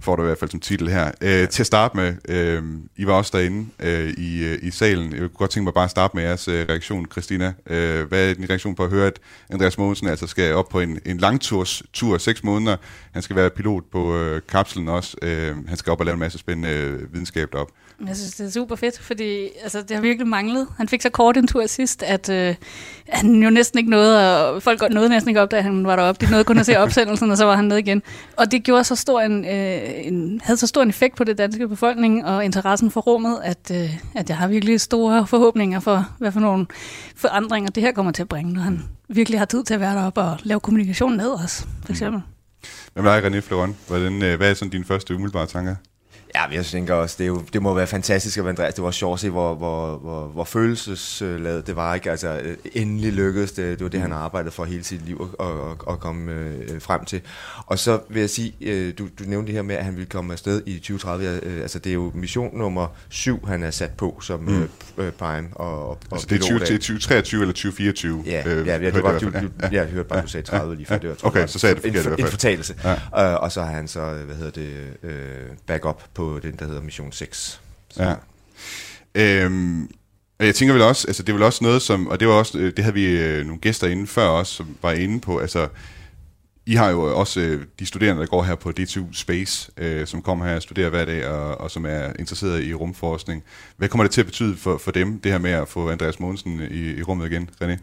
[0.00, 1.10] får du i hvert fald som titel her.
[1.20, 2.62] Øh, til at starte med, øh,
[2.96, 5.12] I var også derinde øh, i, øh, i salen.
[5.12, 7.52] Jeg kunne godt tænke mig bare at starte med jeres øh, reaktion, Christina.
[7.66, 9.18] Øh, hvad er din reaktion på at høre, at
[9.50, 12.76] Andreas Mogensen altså skal op på en, en langturs tur, seks måneder.
[13.12, 15.16] Han skal være pilot på øh, kapslen også.
[15.22, 17.68] Øh, han skal op og lave en masse spændende øh, videnskab derop.
[18.06, 20.68] Jeg synes, det er super fedt, fordi altså, det har virkelig manglet.
[20.76, 22.54] Han fik så kort en tur sidst, at øh,
[23.08, 26.26] han jo næsten ikke nåede, og folk nåede næsten ikke op, da han var deroppe.
[26.26, 28.02] De nåede kun at se opsendelsen, og så var han nede igen.
[28.36, 31.38] Og det gjorde så stor en, øh, en, havde så stor en effekt på det
[31.38, 36.08] danske befolkning og interessen for rummet, at, øh, at jeg har virkelig store forhåbninger for,
[36.18, 36.66] hvad for nogle
[37.16, 39.94] forandringer det her kommer til at bringe, når han virkelig har tid til at være
[39.94, 42.22] deroppe og lave kommunikation med os, for eksempel.
[42.94, 43.76] Hvem er René Fleuron?
[43.88, 45.74] Hvordan, øh, hvad er sådan dine første umiddelbare tanker?
[46.34, 48.74] Ja, jeg tænker også, det, er jo, det må være fantastisk at Andreas.
[48.74, 51.94] Det var sjovt at se, hvor, hvor, hvor, hvor følelsesladet det var.
[51.94, 52.10] Ikke?
[52.10, 52.40] Altså,
[52.72, 53.78] endelig lykkedes det.
[53.78, 57.04] Det var det, han arbejdede for hele sit liv at, at, at komme øh, frem
[57.04, 57.20] til.
[57.66, 60.06] Og så vil jeg sige, øh, du, du nævnte det her med, at han ville
[60.06, 61.40] komme afsted i 2030.
[61.42, 64.68] Øh, altså, det er jo mission nummer syv, han er sat på som mm.
[64.98, 65.48] øh, Prime.
[65.52, 68.22] Og, og altså, det er 20, 2023 eller 2024?
[68.26, 69.68] Ja, øh, ja, ja det var, du, du, ja.
[69.72, 70.98] jeg hørte bare, du sagde 30 lige før.
[70.98, 72.74] Det var, okay, så sagde jeg det forkert en, en fortalelse.
[73.12, 73.34] Ja.
[73.34, 74.70] Uh, og så har han så, hvad hedder det,
[75.02, 77.60] uh, backup på på den, der hedder Mission 6.
[77.90, 78.02] Så.
[78.02, 78.14] Ja.
[79.14, 79.90] Øhm,
[80.38, 82.34] Og jeg tænker vel også, altså det er vel også noget som, og det var
[82.34, 85.38] også, øh, det havde vi øh, nogle gæster inde før også, som var inde på,
[85.38, 85.68] altså
[86.66, 90.22] I har jo også øh, de studerende, der går her på DTU Space, øh, som
[90.22, 93.42] kommer her og studerer hver dag, og, og som er interesseret i rumforskning.
[93.76, 96.20] Hvad kommer det til at betyde for, for dem, det her med at få Andreas
[96.20, 97.76] Mogensen i, i rummet igen, René?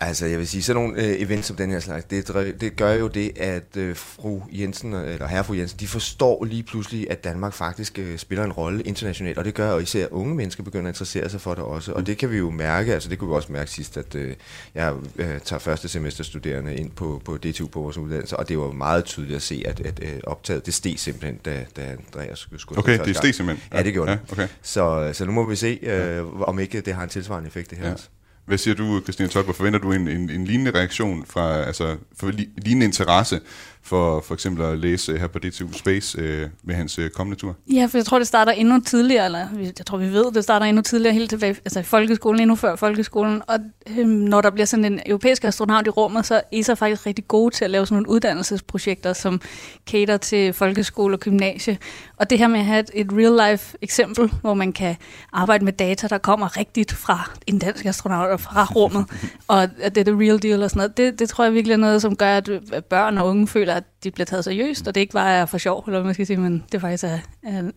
[0.00, 2.28] Altså, jeg vil sige, sådan nogle øh, events som den her slags, det,
[2.60, 6.44] det gør jo det, at øh, fru Jensen, øh, eller herre fru Jensen, de forstår
[6.44, 10.06] lige pludselig, at Danmark faktisk øh, spiller en rolle internationalt, og det gør jo især
[10.10, 12.94] unge mennesker begynder at interessere sig for det også, og det kan vi jo mærke,
[12.94, 14.34] altså det kunne vi også mærke sidst, at øh,
[14.74, 18.58] jeg øh, tager første semester studerende ind på, på DTU på vores uddannelse, og det
[18.58, 22.38] var meget tydeligt at se, at, at øh, optaget, det steg simpelthen, da, da Andreas
[22.38, 23.68] skulle skulle Okay, det steg simpelthen?
[23.78, 24.32] Ja, det gjorde Ja, det.
[24.32, 24.48] okay.
[24.62, 27.78] Så, så nu må vi se, øh, om ikke det har en tilsvarende effekt, det
[27.78, 27.92] her Ja.
[27.92, 28.08] også.
[28.48, 29.52] Hvad siger du, Christian Tolber?
[29.52, 33.40] Forventer du en, en, en lignende reaktion fra, altså for li, lignende interesse
[33.88, 37.56] for for eksempel at læse her på DTU Space øh, med hans øh, kommende tur?
[37.72, 39.46] Ja, for jeg tror, det starter endnu tidligere, eller
[39.78, 42.76] jeg tror, vi ved, det starter endnu tidligere, helt tilbage altså i folkeskolen, endnu før
[42.76, 43.42] folkeskolen.
[43.46, 43.58] Og
[43.98, 47.28] øhm, når der bliver sådan en europæisk astronaut i rummet, så er ESA faktisk rigtig
[47.28, 49.40] gode til at lave sådan nogle uddannelsesprojekter, som
[49.86, 51.78] cater til folkeskole og gymnasie.
[52.16, 54.96] Og det her med at have et, et real-life eksempel, hvor man kan
[55.32, 59.06] arbejde med data, der kommer rigtigt fra en dansk astronaut og fra rummet,
[59.48, 61.72] og at det er the real deal og sådan noget, det, det tror jeg virkelig
[61.72, 64.94] er noget, som gør, at børn og unge føler, at de bliver taget seriøst, og
[64.94, 67.18] det ikke bare er for sjov, eller man skal sige, men det faktisk er,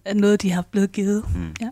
[0.05, 1.23] er, noget, de har blevet givet.
[1.35, 1.53] Mm.
[1.61, 1.69] Ja.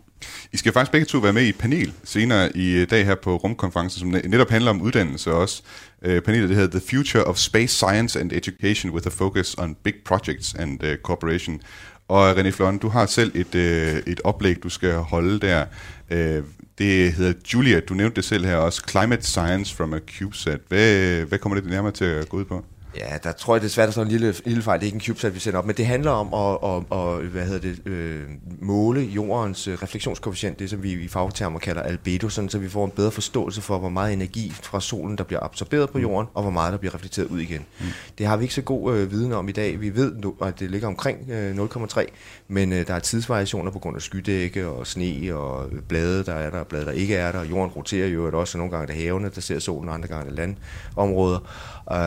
[0.52, 3.14] I skal faktisk begge to være med i et panel senere i øh, dag her
[3.14, 5.62] på rumkonferencen, som ne- netop handler om uddannelse også.
[6.02, 9.76] Øh, panelet det hedder The Future of Space Science and Education with a Focus on
[9.82, 11.60] Big Projects and uh, Cooperation.
[12.08, 15.64] Og René Flon, du har selv et, øh, et oplæg, du skal holde der.
[16.10, 16.42] Øh,
[16.78, 20.60] det hedder Julia, du nævnte det selv her også, Climate Science from a CubeSat.
[20.68, 22.64] Hvad, hvad kommer det nærmere til at gå ud på?
[22.96, 24.80] Ja, der tror jeg, det er svært at slå en lille, lille fejl.
[24.80, 27.26] Det er ikke en CubeSat, vi sender op, men det handler om at, at, at
[27.26, 28.22] hvad hedder det, øh,
[28.60, 32.84] måle jordens øh, refleksionskoefficient, det som vi i fagtermer kalder albedo, sådan så vi får
[32.84, 36.42] en bedre forståelse for, hvor meget energi fra solen, der bliver absorberet på jorden, og
[36.42, 37.64] hvor meget der bliver reflekteret ud igen.
[37.80, 37.86] Mm.
[38.18, 39.80] Det har vi ikke så god øh, viden om i dag.
[39.80, 40.12] Vi ved,
[40.42, 42.06] at det ligger omkring øh, 0,3,
[42.48, 46.50] men øh, der er tidsvariationer på grund af skydække og sne og blade, der er
[46.50, 48.82] der, og blade, der ikke er der, og jorden roterer jo også, så nogle gange
[48.82, 50.54] er det havene, der ser solen, og andre gange er det
[50.96, 51.38] landområder.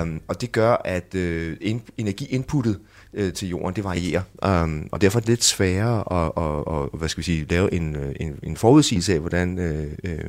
[0.01, 2.79] Um, og det gør, at øh, in, energiinputtet
[3.13, 4.21] øh, til jorden, det varierer.
[4.63, 7.73] Um, og derfor er det lidt sværere at, at, at, hvad skal vi sige, lave
[7.73, 10.19] en, øh, en, en forudsigelse af, hvordan øh, øh,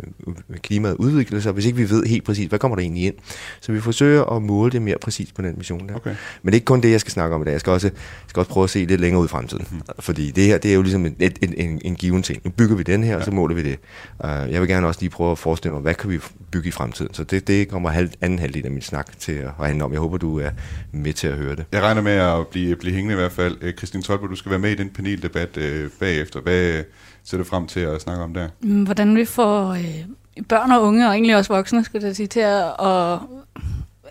[0.62, 3.14] klimaet udvikler sig, hvis ikke vi ved helt præcis, hvad kommer der egentlig ind.
[3.60, 5.94] Så vi forsøger at måle det mere præcist på den mission der.
[5.94, 6.14] Okay.
[6.42, 7.52] Men det er ikke kun det, jeg skal snakke om i dag.
[7.52, 7.90] Jeg skal også,
[8.26, 9.66] skal også prøve at se lidt længere ud i fremtiden.
[9.70, 9.80] Mm.
[9.98, 12.40] Fordi det her, det er jo ligesom en, en, en, en given ting.
[12.44, 13.18] Nu bygger vi den her, ja.
[13.18, 13.78] og så måler vi det.
[14.24, 16.18] Uh, jeg vil gerne også lige prøve at forestille mig, hvad kan vi
[16.50, 17.14] bygge i fremtiden.
[17.14, 19.92] Så det, det kommer halv, anden halvdel af min snak til at handle om.
[19.92, 20.50] Jeg håber, du er
[20.92, 21.64] med til at høre det.
[21.72, 23.56] Jeg regner med at blive, blive hængende i hvert fald.
[23.60, 26.40] Øh, Christine Tolber, du skal være med i den paneldebat øh, bagefter.
[26.40, 26.82] Hvad
[27.24, 28.48] ser du frem til at snakke om der?
[28.60, 30.04] Mm, Hvordan vi får øh,
[30.48, 33.18] børn og unge, og egentlig også voksne, skulle jeg sige, til at, at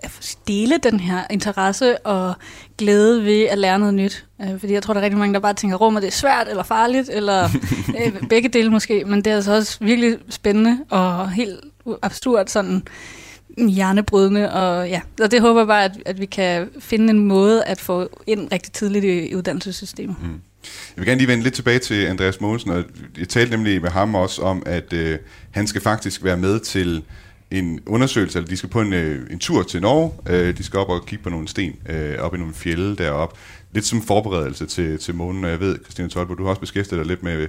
[0.04, 2.34] at dele den her interesse og
[2.78, 4.26] glæde ved at lære noget nyt.
[4.42, 6.48] Øh, Fordi jeg tror, der er rigtig mange, der bare tænker, rummet det er svært
[6.48, 7.50] eller farligt, eller
[8.06, 11.60] øh, begge dele måske, men det er altså også virkelig spændende og helt
[12.02, 12.84] absurd sådan
[13.58, 17.64] hjernebrydende, og ja, og det håber jeg bare, at, at vi kan finde en måde
[17.64, 20.16] at få ind rigtig tidligt i, i uddannelsessystemet.
[20.22, 20.42] Mm.
[20.64, 22.84] Jeg vil gerne lige vende lidt tilbage til Andreas Mogensen, og
[23.18, 25.20] jeg talte nemlig med ham også om, at øh,
[25.52, 27.04] han skal faktisk være med til
[27.52, 30.80] en undersøgelse, eller de skal på en, øh, en tur til Norge, øh, de skal
[30.80, 33.40] op og kigge på nogle sten, øh, op i nogle fjelde deroppe,
[33.74, 37.00] lidt som forberedelse til, til månen, og jeg ved, Christina Tolbo, du har også beskæftiget
[37.00, 37.48] dig lidt med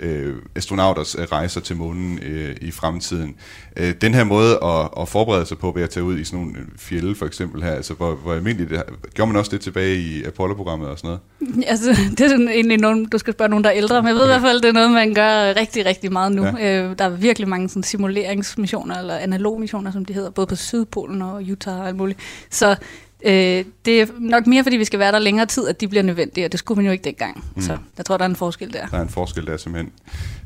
[0.00, 3.36] øh, astronauters øh, rejser til månen øh, i fremtiden.
[3.76, 6.40] Øh, den her måde at, at forberede sig på ved at tage ud i sådan
[6.40, 8.82] nogle fjelde, for eksempel her, altså hvor, hvor almindeligt det
[9.14, 11.64] Gjorde man også det tilbage i Apollo-programmet og sådan noget?
[11.66, 14.14] Altså, det er sådan egentlig nogen, du skal spørge nogen, der er ældre, men jeg
[14.14, 16.44] ved i hvert fald, det er noget, man gør rigtig, rigtig meget nu.
[16.44, 16.82] Ja.
[16.82, 21.22] Øh, der er virkelig mange sådan, simuleringsmissioner, eller analogmissioner, som de hedder, både på Sydpolen
[21.22, 22.18] og Utah og alt muligt.
[22.50, 22.76] Så
[23.24, 26.02] øh, det er nok mere, fordi vi skal være der længere tid, at de bliver
[26.02, 27.44] nødvendige, og det skulle man jo ikke dengang.
[27.56, 27.62] Mm.
[27.62, 28.86] Så jeg tror, der er en forskel der.
[28.86, 29.92] Der er en forskel der simpelthen.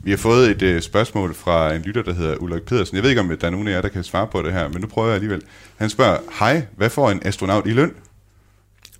[0.02, 2.94] Vi har fået et øh, spørgsmål fra en lytter, der hedder Ulrik Pedersen.
[2.94, 4.68] Jeg ved ikke, om der er nogen af jer, der kan svare på det her,
[4.68, 5.42] men nu prøver jeg alligevel.
[5.76, 7.94] Han spørger, hej, hvad får en astronaut i løn?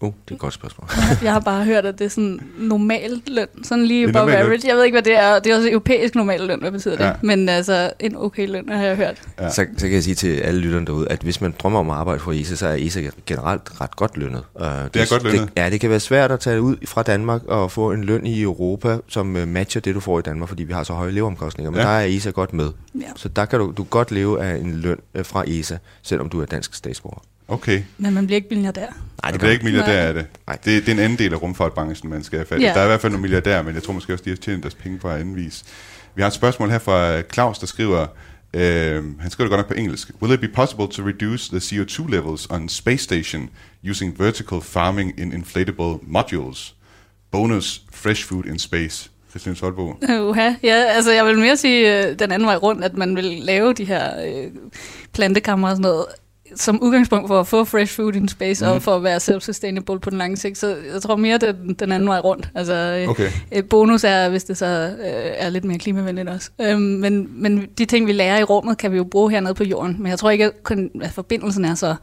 [0.01, 0.89] Oh, det er et godt spørgsmål.
[1.23, 4.37] Jeg har bare hørt, at det er sådan normal løn, sådan lige Det er above
[4.37, 4.69] average.
[4.69, 5.39] Jeg ved ikke, hvad det er.
[5.39, 7.13] Det er også europæisk normal løn, hvad betyder Ja.
[7.13, 7.23] det?
[7.23, 9.23] Men altså, en okay løn har jeg hørt.
[9.41, 9.51] Ja.
[9.51, 11.97] Så, så kan jeg sige til alle lytterne derude, at hvis man drømmer om at
[11.97, 14.43] arbejde for ESA, så er ESA generelt ret godt lønnet.
[14.55, 15.41] Uh, det, godt lønnet?
[15.41, 18.27] Det, ja, det kan være svært at tage ud fra Danmark og få en løn
[18.27, 21.11] i Europa, som uh, matcher det, du får i Danmark, fordi vi har så høje
[21.13, 21.71] leveomkostninger.
[21.71, 21.87] Men Ja.
[21.89, 21.93] ja.
[21.93, 22.71] der er ESA godt med.
[22.95, 23.01] Ja.
[23.17, 26.41] Så der kan du, du godt leve af en løn uh, fra ESA, selvom du
[26.41, 27.23] er dansk statsborger.
[27.49, 27.83] Okay.
[27.99, 28.87] Men man bliver ikke milliardær.
[29.23, 30.07] Nej, det bliver ikke milliardær Nej.
[30.07, 30.27] af det.
[30.65, 32.63] Det, det er en anden del af rumfartbranchen, man skal have fat i.
[32.63, 32.73] Ja.
[32.75, 34.63] Der er i hvert fald nogle milliardærer, men jeg tror måske også, de har tjent
[34.63, 35.65] deres penge på anden vis.
[36.15, 38.07] Vi har et spørgsmål her fra Claus, der skriver,
[38.55, 40.11] øh, han skriver det godt nok på engelsk.
[40.23, 43.51] Will it be possible to reduce the CO2 levels on space station
[43.91, 46.75] using vertical farming in inflatable modules?
[47.31, 49.11] Bonus fresh food in space.
[49.31, 49.97] Christine Solbo.
[50.21, 50.53] Uha.
[50.63, 53.73] Ja, altså jeg vil mere sige øh, den anden vej rundt, at man vil lave
[53.73, 54.51] de her øh,
[55.13, 56.07] plantekammer og sådan noget,
[56.57, 58.69] som udgangspunkt for at få fresh food in space, mm.
[58.69, 58.77] Mhm.
[58.77, 60.59] og for at være self-sustainable på den lange sigt.
[60.59, 62.49] Så jeg tror mere, det er den, den anden vej rundt.
[62.55, 63.31] Altså, øh, Okay.
[63.53, 66.51] øh, bonus er, hvis det så øh, er lidt mere klimavenligt også.
[66.61, 69.65] Øhm, men, men de ting, vi lærer i rummet, kan vi jo bruge hernede på
[69.65, 69.97] jorden.
[69.99, 71.95] Men jeg tror ikke, at, kun, at forbindelsen er så,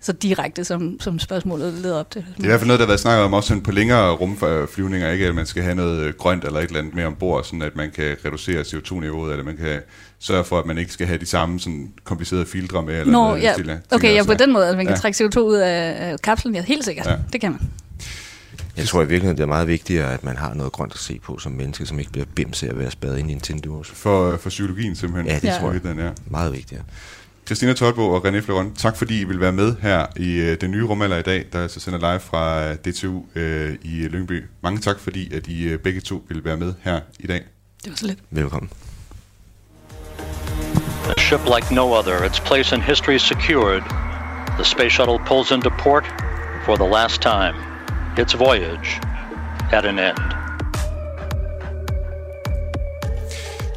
[0.00, 2.24] så direkte, som, som spørgsmålet leder op til.
[2.36, 4.10] Det er i hvert fald noget, der har været snakket om også sådan på længere
[4.12, 5.26] rumflyvninger, ikke?
[5.26, 7.76] at man skal have noget øh, grønt eller et eller andet med ombord, sådan at
[7.76, 9.80] man kan reducere CO2-niveauet, eller man kan
[10.22, 13.00] sørge for, at man ikke skal have de samme sådan, komplicerede filtre med.
[13.00, 13.46] Eller Nå, noget, ja.
[13.46, 15.00] den stil, jeg tænker Okay, ja, på den måde, at man kan Ja.
[15.00, 17.06] trække CO2 ud af, kapslen, ja, helt sikkert.
[17.06, 17.16] Ja.
[17.32, 17.60] Det kan man.
[18.76, 21.20] Jeg tror i virkeligheden, det er meget vigtigere, at man har noget grønt at se
[21.24, 23.90] på som menneske, som ikke bliver bims af at være spadet ind i en tindus.
[23.90, 25.30] For, for psykologien simpelthen.
[25.32, 25.56] Ja, det Ja.
[25.60, 25.82] tror jeg.
[25.82, 26.12] Den er.
[26.26, 26.82] Meget vigtigere.
[27.46, 30.70] Christina Tolbo og René Fleron, tak fordi I vil være med her i øh, den
[30.70, 34.44] nye rumalder i dag, der altså sender live fra øh, DTU øh, i Lyngby.
[34.62, 37.42] Mange tak fordi, at I øh, begge to vil være med her i dag.
[37.84, 38.18] Det var så lidt.
[38.30, 38.70] Velkommen.
[41.10, 43.82] A ship like no other, its place in history secured.
[44.56, 46.04] The space shuttle pulls into port
[46.64, 47.54] for the last time.
[48.16, 49.00] Its voyage
[49.72, 50.18] at an end.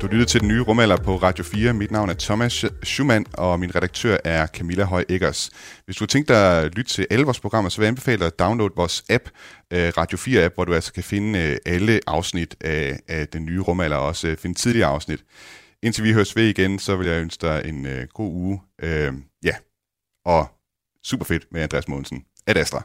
[0.01, 1.73] Du lytter til den nye rumalder på Radio 4.
[1.73, 5.49] Mit navn er Thomas Schumann, og min redaktør er Camilla Høj Eggers.
[5.85, 8.27] Hvis du tænker dig at lytte til alle vores programmer, så vil jeg anbefale dig
[8.27, 9.23] at downloade vores app,
[9.73, 13.61] øh, Radio 4-app, hvor du altså kan finde øh, alle afsnit af, af den nye
[13.61, 15.19] rumalder, og også øh, finde tidligere afsnit.
[15.85, 18.61] Indtil vi høres ved igen, så vil jeg ønske dig en øh, god uge.
[18.81, 19.13] Øh,
[19.43, 19.55] ja,
[20.25, 20.47] og
[21.03, 22.25] super fedt med Andreas Mogensen.
[22.47, 22.81] Ad Astra.